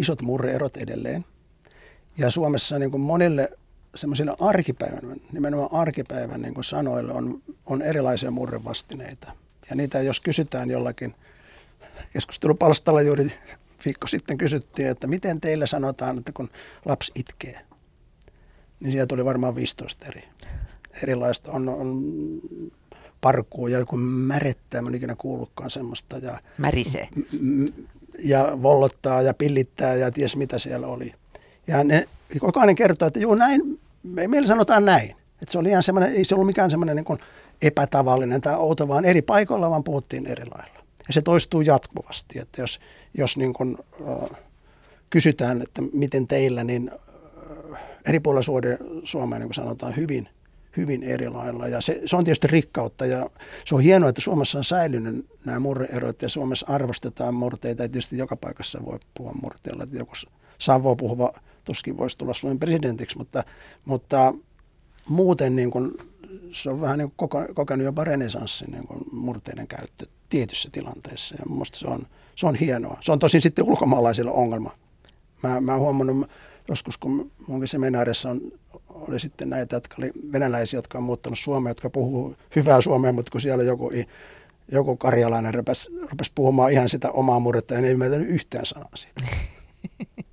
[0.00, 1.24] isot murreerot edelleen.
[2.18, 3.50] Ja Suomessa niin kuin monille
[3.98, 9.32] semmoisille arkipäivän, nimenomaan arkipäivän niin kuin sanoille on, on erilaisia murrevastineita.
[9.70, 11.14] Ja niitä jos kysytään jollakin,
[12.12, 13.32] keskustelupalstalla juuri
[13.84, 16.50] viikko sitten kysyttiin, että miten teillä sanotaan, että kun
[16.84, 17.60] lapsi itkee,
[18.80, 20.24] niin sieltä tuli varmaan 15 eri.
[21.02, 22.02] Erilaista on, on
[23.20, 26.18] parkuu ja joku märettää, mä en ikinä kuullutkaan semmoista.
[26.18, 27.08] Ja, Märisee.
[28.18, 31.14] Ja vollottaa ja pillittää ja ties mitä siellä oli.
[31.66, 32.08] Ja ne,
[32.42, 35.10] jokainen kertoo, että juu näin, me, meillä sanotaan näin.
[35.42, 37.18] Että se oli ihan semmoinen, ei se ollut mikään semmoinen niin kuin
[37.62, 40.78] epätavallinen tai outo, vaan eri paikoilla vaan puhuttiin eri lailla.
[41.08, 42.80] Ja se toistuu jatkuvasti, että jos,
[43.14, 43.76] jos niin kuin,
[44.08, 44.38] äh,
[45.10, 46.90] kysytään, että miten teillä, niin
[47.72, 50.28] äh, eri puolilla Suomea, niin kuin sanotaan, hyvin,
[50.76, 51.68] hyvin eri lailla.
[51.68, 53.30] Ja se, se on tietysti rikkautta ja
[53.64, 57.82] se on hienoa, että Suomessa on säilynyt nämä murreerot ja Suomessa arvostetaan murteita.
[57.82, 60.12] Ja tietysti joka paikassa voi puhua murteilla, joku
[60.58, 61.32] Savo puhuva
[61.64, 63.44] tuskin voisi tulla Suomen presidentiksi, mutta,
[63.84, 64.34] mutta
[65.08, 65.92] muuten niin kuin,
[66.52, 71.44] se on vähän niin kuin kokenut jopa renesanssin niin kuin murteiden käyttö tietyssä tilanteessa ja
[71.48, 72.98] minusta se on, se on hienoa.
[73.00, 74.70] Se on tosin sitten ulkomaalaisilla ongelma.
[75.42, 76.30] Mä, mä oon huomannut
[76.68, 78.40] joskus, kun munkin seminaarissa on,
[78.88, 83.32] oli sitten näitä, jotka oli venäläisiä, jotka on muuttanut Suomeen, jotka puhuu hyvää suomea, mutta
[83.32, 83.90] kun siellä joku,
[84.72, 89.24] joku karjalainen rupesi, rupesi puhumaan ihan sitä omaa murretta ja ei ymmärtänyt yhtään sanaa siitä.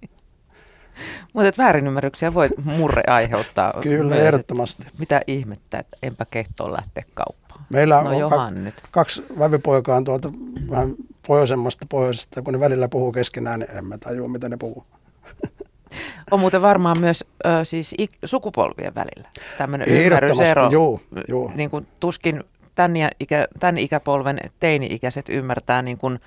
[1.34, 3.74] Mutta väärinymmärryksiä voi murre aiheuttaa.
[3.82, 4.88] Kyllä, myös, ehdottomasti.
[5.00, 7.66] Mitä ihmettä, että enpä kehtoon lähteä kauppaan.
[7.70, 8.76] Meillä on no, ka- nyt.
[8.91, 10.32] kaksi vävipoikaa tuolta
[10.70, 10.96] vähän
[11.28, 14.86] pohjoisemmasta pohjoisesta, kun ne välillä puhuu keskenään, niin en mä tajua, mitä ne puhuu.
[16.32, 20.70] On muuten varmaan myös ö, siis ik- sukupolvien välillä tämmöinen ymmärrysero.
[20.70, 21.52] Joo, joo.
[21.56, 22.43] Niin kuin tuskin
[22.76, 26.20] tämän, ikä, tämän ikäpolven teini-ikäiset ymmärtää niin kuin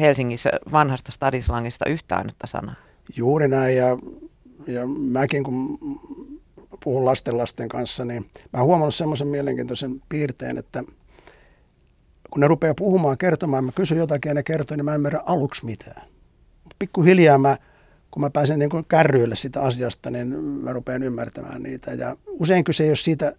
[0.00, 2.74] Helsingissä vanhasta stadislangista yhtä ainutta sanaa.
[3.16, 3.98] Juuri näin ja,
[4.66, 5.78] ja mäkin kun
[6.84, 10.84] puhun lasten lasten kanssa, niin mä oon huomannut semmoisen mielenkiintoisen piirteen, että
[12.30, 15.22] kun ne rupeaa puhumaan, kertomaan, mä kysyn jotakin ja ne kertoo, niin mä en ymmärrä
[15.26, 16.02] aluksi mitään.
[16.78, 17.58] Pikkuhiljaa mä,
[18.10, 21.90] kun mä pääsen niin kuin kärryille sitä asiasta, niin mä rupean ymmärtämään niitä.
[21.90, 23.32] Ja usein kyse ei ole siitä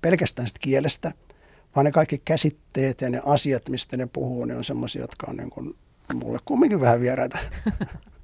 [0.00, 1.12] pelkästään sitä kielestä,
[1.76, 5.36] vaan ne kaikki käsitteet ja ne asiat, mistä ne puhuu, ne on semmoisia, jotka on
[5.36, 5.74] niin kuin
[6.14, 7.38] mulle kumminkin vähän vieraita.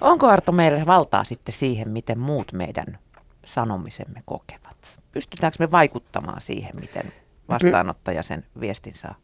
[0.00, 2.98] Onko Arto meillä valtaa sitten siihen, miten muut meidän
[3.44, 4.98] sanomisemme kokevat?
[5.12, 7.12] Pystytäänkö me vaikuttamaan siihen, miten
[7.48, 9.14] vastaanottaja sen viestin saa?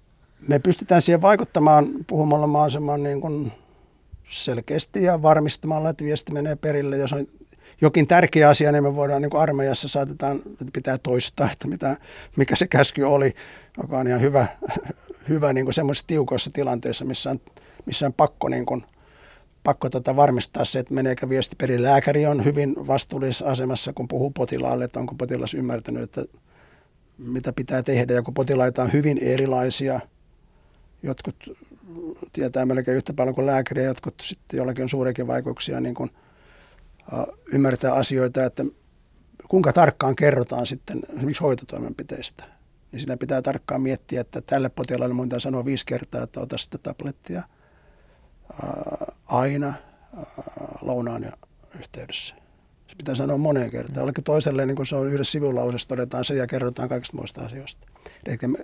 [0.49, 3.53] Me pystytään siihen vaikuttamaan puhumalla mahdollisimman niin kuin
[4.29, 6.97] selkeästi ja varmistamalla, että viesti menee perille.
[6.97, 7.27] Jos on
[7.81, 11.97] jokin tärkeä asia, niin me voidaan niin kuin armeijassa saatetaan, että pitää toistaa, että mitä,
[12.37, 13.35] mikä se käsky oli,
[13.83, 14.47] joka on ihan hyvä,
[15.29, 17.41] hyvä niin kuin semmoisessa tiukoissa tilanteissa, missä on,
[17.87, 18.85] missä on pakko niin kuin
[19.63, 21.89] pakko tota varmistaa se, että meneekö viesti perille.
[21.89, 26.25] Lääkäri on hyvin vastuullisessa asemassa, kun puhuu potilaalle, että onko potilas ymmärtänyt, että
[27.19, 28.13] mitä pitää tehdä.
[28.13, 30.01] Ja kun potilaita on hyvin erilaisia,
[31.03, 31.37] jotkut
[32.33, 36.11] tietää melkein yhtä paljon kuin lääkäri ja jotkut sitten jollakin on suuriakin vaikeuksia niin kuin,
[37.53, 38.65] ymmärtää asioita, että
[39.49, 42.45] kuinka tarkkaan kerrotaan sitten esimerkiksi hoitotoimenpiteistä.
[42.93, 46.79] Niin siinä pitää tarkkaan miettiä, että tälle potilaalle mun sanoa viisi kertaa, että ota sitä
[46.79, 47.43] tablettia–
[49.27, 49.75] aina
[50.81, 51.33] lounaan
[51.79, 52.35] yhteydessä.
[52.87, 54.05] Se pitää sanoa moneen kertaan.
[54.05, 57.87] Oliko toiselle, niin kun se on yhdessä sivulausessa, todetaan se ja kerrotaan kaikista muista asioista.
[58.27, 58.59] Eli me,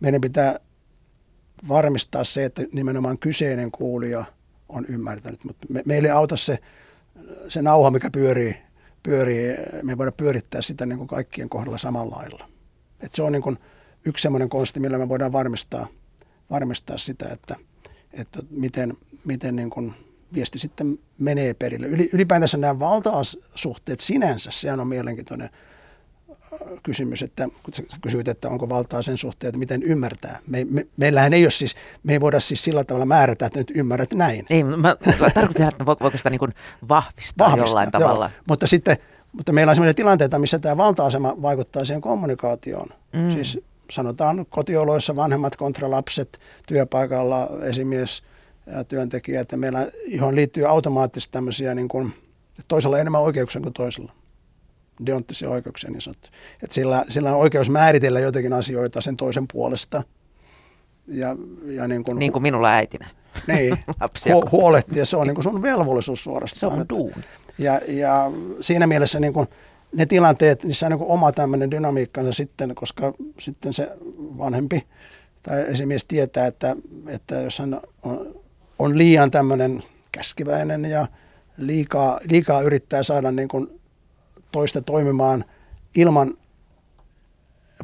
[0.00, 0.60] meidän pitää
[1.68, 4.24] varmistaa se, että nimenomaan kyseinen kuulija
[4.68, 5.44] on ymmärtänyt.
[5.44, 6.58] Mutta me, meille ei auta se,
[7.48, 8.56] se nauha, mikä pyörii,
[9.02, 12.48] pyörii, me ei voida pyörittää sitä niin kuin kaikkien kohdalla samalla lailla.
[13.00, 13.58] Et se on niin kuin
[14.04, 15.86] yksi sellainen konsti, millä me voidaan varmistaa,
[16.50, 17.56] varmistaa sitä, että,
[18.12, 19.94] että miten, miten niin kuin
[20.34, 21.86] viesti sitten menee perille.
[21.86, 25.50] Ylipäätänsä nämä valtaasuhteet sinänsä, sehän on mielenkiintoinen
[26.82, 30.38] kysymys, että kun sä kysyit, että onko valtaa sen suhteen, että miten ymmärtää.
[30.46, 33.72] Me, me, meillähän ei ole siis, me ei voida siis sillä tavalla määrätä, että nyt
[33.74, 34.46] ymmärrät näin.
[34.50, 34.96] Ei, mä
[35.34, 36.54] tarkoitan, että voiko sitä niin kuin
[36.88, 38.24] vahvistaa, vahvistaa jollain tavalla.
[38.24, 38.42] Joo.
[38.48, 38.96] Mutta sitten,
[39.32, 42.88] mutta meillä on sellaisia tilanteita, missä tämä valta-asema vaikuttaa siihen kommunikaatioon.
[43.12, 43.30] Mm.
[43.30, 43.60] Siis
[43.90, 48.22] sanotaan kotioloissa vanhemmat kontra lapset, työpaikalla esimies
[48.88, 52.12] työntekijä, että meillä, johon liittyy automaattisesti tämmöisiä niin kuin,
[52.68, 54.12] toisella enemmän oikeuksia kuin toisella
[55.06, 56.28] deonttisia oikeuksia niin sanottu.
[56.62, 60.02] Että sillä, sillä on oikeus määritellä jotakin asioita sen toisen puolesta.
[61.06, 61.36] Ja,
[61.66, 63.08] ja niin, kuin, niin kuin minulla äitinä.
[63.46, 63.72] Niin,
[64.28, 65.04] hu- huolehtia.
[65.04, 66.60] Se on niin kuin sun velvollisuus suorastaan.
[66.60, 67.24] Se on duuni.
[67.58, 69.46] Ja, ja siinä mielessä niin kuin,
[69.92, 73.90] ne tilanteet, niissä on niin oma tämmöinen dynamiikkansa sitten, koska sitten se
[74.38, 74.86] vanhempi
[75.42, 76.76] tai esimies tietää, että,
[77.08, 78.43] että jos hän on,
[78.78, 81.06] on liian tämmöinen käskiväinen ja
[81.56, 83.80] liikaa, liikaa yrittää saada niin kuin
[84.52, 85.44] toista toimimaan
[85.96, 86.34] ilman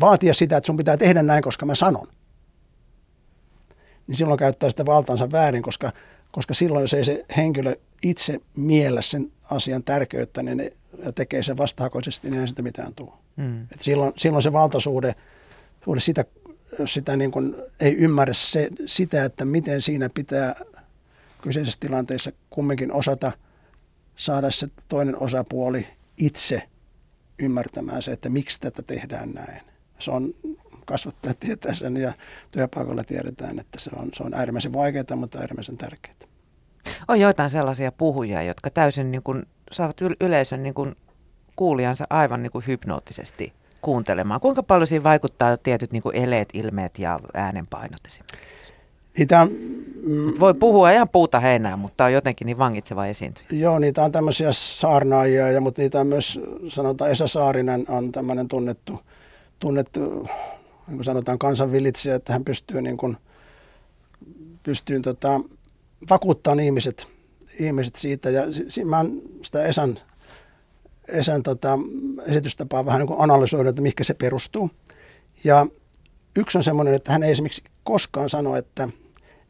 [0.00, 2.08] vaatia sitä, että sun pitää tehdä näin, koska mä sanon.
[4.06, 5.92] Niin silloin käyttää sitä valtansa väärin, koska,
[6.32, 10.72] koska silloin jos ei se henkilö itse miellä sen asian tärkeyttä niin ne,
[11.04, 13.10] ja tekee sen vastahakoisesti, niin ei sitä mitään tule.
[13.36, 13.62] Hmm.
[13.62, 15.14] Et silloin, silloin se valtasuhde
[15.84, 16.24] suhde sitä,
[16.84, 20.54] sitä niin kuin ei ymmärrä se, sitä, että miten siinä pitää
[21.42, 23.32] kyseisessä tilanteessa kumminkin osata
[24.16, 25.86] saada se toinen osapuoli
[26.16, 26.62] itse
[27.38, 29.60] ymmärtämään se, että miksi tätä tehdään näin.
[29.98, 30.34] Se on
[30.84, 32.12] kasvattaa tietää sen ja
[32.50, 36.16] työpaikalla tiedetään, että se on, se on äärimmäisen vaikeaa, mutta äärimmäisen tärkeää.
[37.08, 40.94] On joitain sellaisia puhujia, jotka täysin niin kuin, saavat yleisön niin kuin,
[41.56, 44.40] kuulijansa aivan niin kuin hypnoottisesti kuuntelemaan.
[44.40, 48.69] Kuinka paljon siinä vaikuttaa tietyt niin kuin eleet, ilmeet ja äänenpainot esimerkiksi?
[49.20, 49.48] Niitä on,
[50.02, 53.46] mm, Voi puhua ihan puuta heinää, mutta on jotenkin niin vangitseva esiintyjä.
[53.52, 58.48] Joo, niitä on tämmöisiä saarnaajia, ja, mutta niitä on myös, sanotaan Esa Saarinen on tämmöinen
[58.48, 59.00] tunnettu,
[59.58, 60.00] tunnettu
[60.86, 63.16] niin kuin sanotaan kansanvillitsijä, että hän pystyy, niin kuin,
[64.62, 65.40] pystyy tota,
[66.10, 67.06] vakuuttamaan ihmiset,
[67.58, 68.30] ihmiset siitä.
[68.30, 69.98] Ja si, mä oon sitä Esan,
[71.08, 71.78] Esan tota,
[72.26, 74.70] esitystapaa vähän niin kuin analysoida, että mihinkä se perustuu.
[75.44, 75.66] Ja
[76.36, 78.88] yksi on semmoinen, että hän ei esimerkiksi koskaan sano, että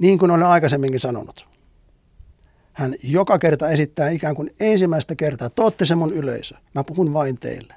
[0.01, 1.49] niin kuin olen aikaisemminkin sanonut.
[2.73, 7.39] Hän joka kerta esittää ikään kuin ensimmäistä kertaa, te se mun yleisö, mä puhun vain
[7.39, 7.75] teille.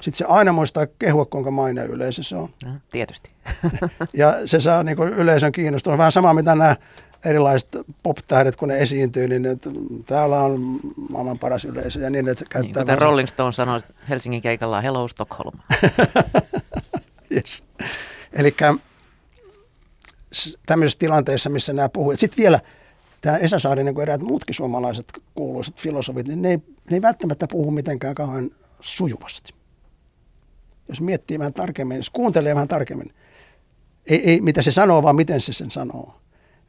[0.00, 2.48] Sitten se aina muistaa kehua, kuinka maine yleisö se on.
[2.64, 3.30] No, tietysti.
[4.12, 5.98] ja se saa niin yleisön kiinnostua.
[5.98, 6.76] Vähän sama, mitä nämä
[7.24, 7.68] erilaiset
[8.02, 9.70] pop-tähdet, kun ne esiintyy, niin että
[10.06, 10.80] täällä on
[11.10, 12.00] maailman paras yleisö.
[12.00, 15.58] Ja niin, että se käyttää niin, kuten Rolling Stone sanoi Helsingin keikalla, hello Stockholm.
[17.36, 17.64] yes.
[18.32, 18.54] Eli
[20.66, 22.18] tämmöisessä tilanteessa, missä nämä puhuvat.
[22.18, 22.60] Sitten vielä
[23.20, 26.58] tämä Esa Saarinen, niin kuin eräät muutkin suomalaiset kuuluiset filosofit, niin ne ei,
[26.90, 29.54] ne ei välttämättä puhu mitenkään kauhean sujuvasti.
[30.88, 33.12] Jos miettii vähän tarkemmin, jos kuuntelee vähän tarkemmin,
[34.06, 36.20] ei, ei mitä se sanoo, vaan miten se sen sanoo,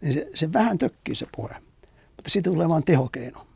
[0.01, 1.55] niin se, se vähän tökkii se puhe.
[2.15, 3.47] Mutta siitä tulee vain tehokeino.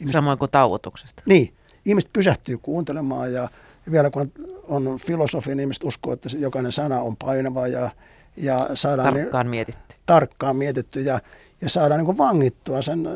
[0.00, 1.22] Ihmiset, Samoin kuin tauotuksesta.
[1.26, 1.54] Niin.
[1.84, 3.48] Ihmiset pysähtyy kuuntelemaan ja
[3.90, 4.32] vielä kun
[4.62, 7.90] on filosofi, niin ihmiset uskoo, että jokainen sana on painava ja
[8.36, 9.96] ja saadaan tarkkaan mietitty.
[10.06, 11.20] Tarkkaan mietitty ja,
[11.60, 13.06] ja saadaan niin vangittua sen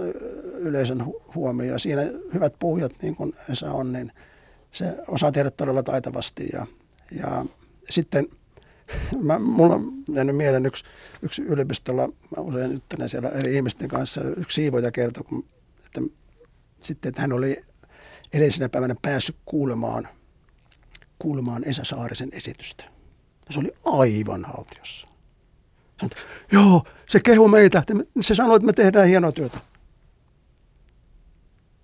[0.55, 1.05] yleisön
[1.35, 1.81] huomioon.
[1.81, 2.03] Siinä
[2.35, 4.13] hyvät puhujat, niin kuin Esa on, niin
[4.73, 6.49] se osaa tehdä todella taitavasti.
[6.53, 6.67] Ja,
[7.21, 7.45] ja
[7.91, 8.29] sitten
[9.23, 10.85] mä, mulla on jäänyt mieleen yksi,
[11.23, 15.45] yksi yliopistolla, mä usein juttelen siellä eri ihmisten kanssa, yksi siivoja kertoi, kun,
[15.87, 16.01] että,
[16.83, 17.65] sitten, että hän oli
[18.33, 20.09] edellisenä päivänä päässyt kuulemaan,
[21.19, 22.85] kuulemaan Esa Saarisen esitystä.
[23.51, 25.10] Se oli aivan haltiossa.
[26.01, 26.17] Sanoit,
[26.53, 27.83] joo, se kehu meitä.
[28.21, 29.59] Se sanoi, että me tehdään hienoa työtä.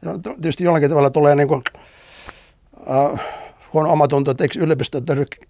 [0.03, 1.63] Ja tietysti jollakin tavalla tulee niin kuin,
[2.81, 3.19] uh,
[3.73, 4.99] huono omatunto, että eikö yliopisto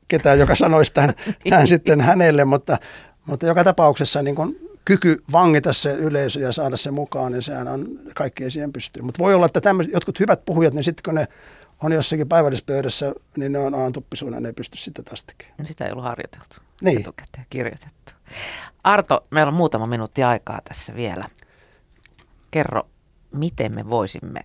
[0.08, 1.14] ketään, joka sanoisi tämän,
[1.50, 2.78] tämän sitten hänelle, mutta,
[3.26, 7.68] mutta joka tapauksessa niin kuin kyky vangita se yleisö ja saada se mukaan, niin sehän
[7.68, 9.02] on kaikkeen siihen pystyy.
[9.02, 11.28] Mutta voi olla, että tämmöiset, jotkut hyvät puhujat, niin sitten kun ne
[11.82, 15.54] on jossakin päivällispöydässä, niin ne on aina tuppisuuna, ne ei pysty sitä taas tekemään.
[15.58, 17.00] No sitä ei ollut harjoiteltu, niin.
[17.00, 18.15] etukäteen kirjoitettu.
[18.84, 21.24] Arto, meillä on muutama minuutti aikaa tässä vielä.
[22.50, 22.88] Kerro,
[23.32, 24.40] miten me voisimme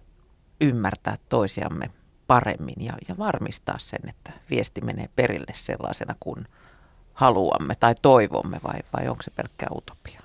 [0.61, 1.89] ymmärtää toisiamme
[2.27, 6.45] paremmin ja, ja varmistaa sen, että viesti menee perille sellaisena kuin
[7.13, 10.21] haluamme tai toivomme vai, vai onko se pelkkää utopia?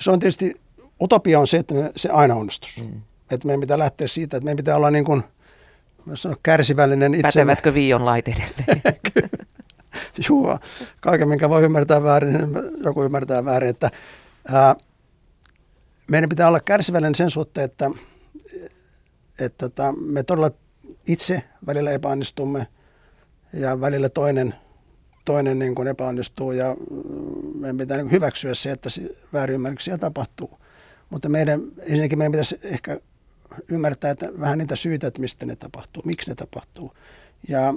[0.00, 0.60] Se on tietysti,
[1.02, 2.82] utopia on se, että se aina onnistus.
[2.82, 3.02] Mm.
[3.30, 5.24] Että meidän pitää lähteä siitä, että meidän pitää olla niin kuin,
[6.14, 7.28] sanon, kärsivällinen itse.
[7.28, 8.26] Pätevätkö viion lait
[10.28, 10.58] Joo,
[11.00, 12.50] kaiken minkä voi ymmärtää väärin, niin
[12.84, 13.70] joku ymmärtää väärin.
[13.70, 13.90] Että,
[14.48, 14.76] ää,
[16.10, 17.90] meidän pitää olla kärsivällinen sen suhteen, että,
[19.38, 20.50] että tota, me todella
[21.06, 22.66] itse välillä epäonnistumme
[23.52, 24.54] ja välillä toinen,
[25.24, 26.76] toinen niin kuin epäonnistuu ja
[27.54, 28.88] meidän pitää niin hyväksyä se, että
[29.32, 30.58] väärinymmärryksiä tapahtuu.
[31.10, 33.00] Mutta meidän, ensinnäkin meidän pitäisi ehkä
[33.68, 36.92] ymmärtää että vähän niitä syitä, että mistä ne tapahtuu, miksi ne tapahtuu.
[37.48, 37.74] Ja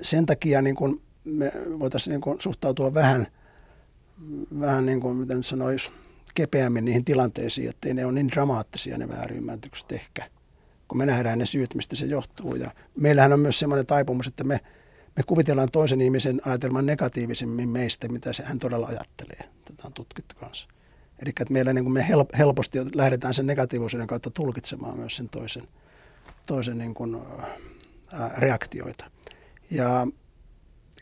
[0.00, 3.26] sen takia niin kuin me voitaisiin niin kuin suhtautua vähän,
[4.60, 5.90] vähän niin kuin, miten sanoisi,
[6.34, 10.30] kepeämmin niihin tilanteisiin, ettei ne ole niin dramaattisia ne väärinymmärrykset ehkä,
[10.88, 12.54] kun me nähdään ne syyt, mistä se johtuu.
[12.54, 14.60] Ja meillähän on myös semmoinen taipumus, että me,
[15.16, 19.48] me kuvitellaan toisen ihmisen ajatelman negatiivisemmin meistä, mitä se hän todella ajattelee.
[19.64, 20.68] Tätä on tutkittu kanssa.
[21.22, 22.06] Eli että meillä niin kuin me
[22.38, 25.68] helposti lähdetään sen negatiivisuuden kautta tulkitsemaan myös sen toisen,
[26.46, 27.16] toisen niin kuin,
[28.12, 29.10] ää, reaktioita.
[29.70, 30.06] Ja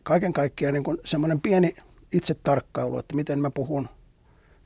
[0.04, 1.76] kaiken kaikkiaan niin semmoinen pieni
[2.12, 3.88] itsetarkkailu, että miten mä puhun,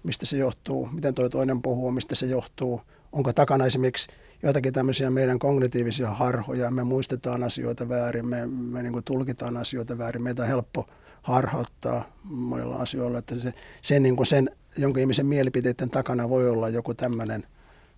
[0.02, 2.80] mistä se johtuu, miten toi toinen puhuu, mistä se johtuu,
[3.12, 4.08] onko takana esimerkiksi
[4.42, 10.22] jotakin tämmöisiä meidän kognitiivisia harhoja, me muistetaan asioita väärin, me, me niin tulkitaan asioita väärin,
[10.22, 10.86] meitä on helppo
[11.22, 16.68] harhauttaa monilla asioilla, että se, sen, niin kuin sen jonka ihmisen mielipiteiden takana voi olla
[16.68, 17.42] joku tämmöinen,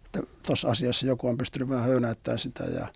[0.04, 2.88] että tuossa asiassa joku on pystynyt vähän höynäyttämään sitä ja,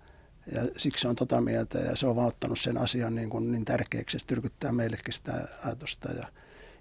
[0.51, 3.65] ja siksi on tota mieltä ja se on vaan ottanut sen asian niin, kuin niin
[3.65, 6.11] tärkeäksi, että tyrkyttää meillekin sitä ajatusta.
[6.11, 6.27] Ja,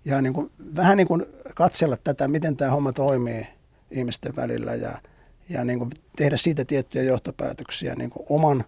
[0.04, 3.46] ja niin kuin, vähän niin kuin katsella tätä, miten tämä homma toimii
[3.90, 4.98] ihmisten välillä ja,
[5.48, 8.64] ja niin kuin tehdä siitä tiettyjä johtopäätöksiä niin kuin oman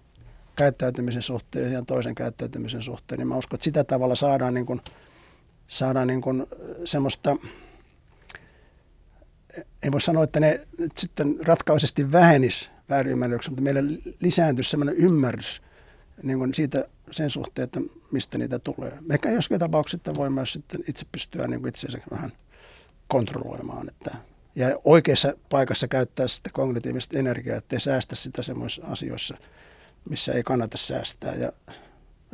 [0.56, 4.80] käyttäytymisen suhteen ja toisen käyttäytymisen suhteen, niin mä uskon, että sitä tavalla saadaan, niin kuin,
[5.68, 6.46] saadaan niin kuin
[6.84, 7.36] semmoista
[9.82, 10.66] ei voi sanoa, että ne
[10.96, 13.82] sitten ratkaisesti vähenis väärinymmärrykset, mutta meillä
[14.20, 15.62] lisääntyisi sellainen ymmärrys
[16.22, 17.80] niin kuin siitä sen suhteen, että
[18.10, 18.98] mistä niitä tulee.
[19.10, 22.32] Ehkä joskin tapauksessa voi myös sitten itse pystyä niin itseensä vähän
[23.08, 23.88] kontrolloimaan.
[23.88, 24.16] Että,
[24.54, 29.36] ja oikeassa paikassa käyttää sitten kognitiivista energiaa, ettei säästä sitä semmoisissa asioissa,
[30.10, 31.34] missä ei kannata säästää.
[31.34, 31.52] Ja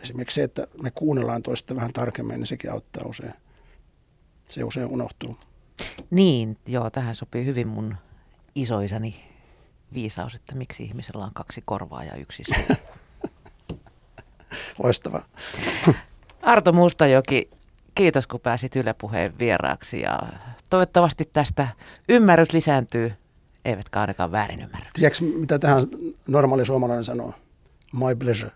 [0.02, 3.34] esimerkiksi se, että me kuunnellaan toista vähän tarkemmin, niin sekin auttaa usein.
[4.48, 5.36] Se usein unohtuu.
[6.10, 7.96] Niin, joo, tähän sopii hyvin mun
[8.54, 9.31] isoisani
[9.94, 12.76] viisaus, että miksi ihmisellä on kaksi korvaa ja yksi suu.
[14.82, 15.24] Loistavaa.
[16.42, 17.50] Arto Mustajoki,
[17.94, 20.18] kiitos kun pääsit Yle Puheen vieraaksi ja
[20.70, 21.68] toivottavasti tästä
[22.08, 23.12] ymmärrys lisääntyy,
[23.64, 24.90] eivätkä ainakaan väärin ymmärrä.
[24.92, 25.86] Tiedätkö, mitä tähän
[26.26, 27.34] normaali suomalainen sanoo?
[27.92, 28.52] My pleasure.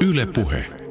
[0.00, 0.89] Yle Puhe.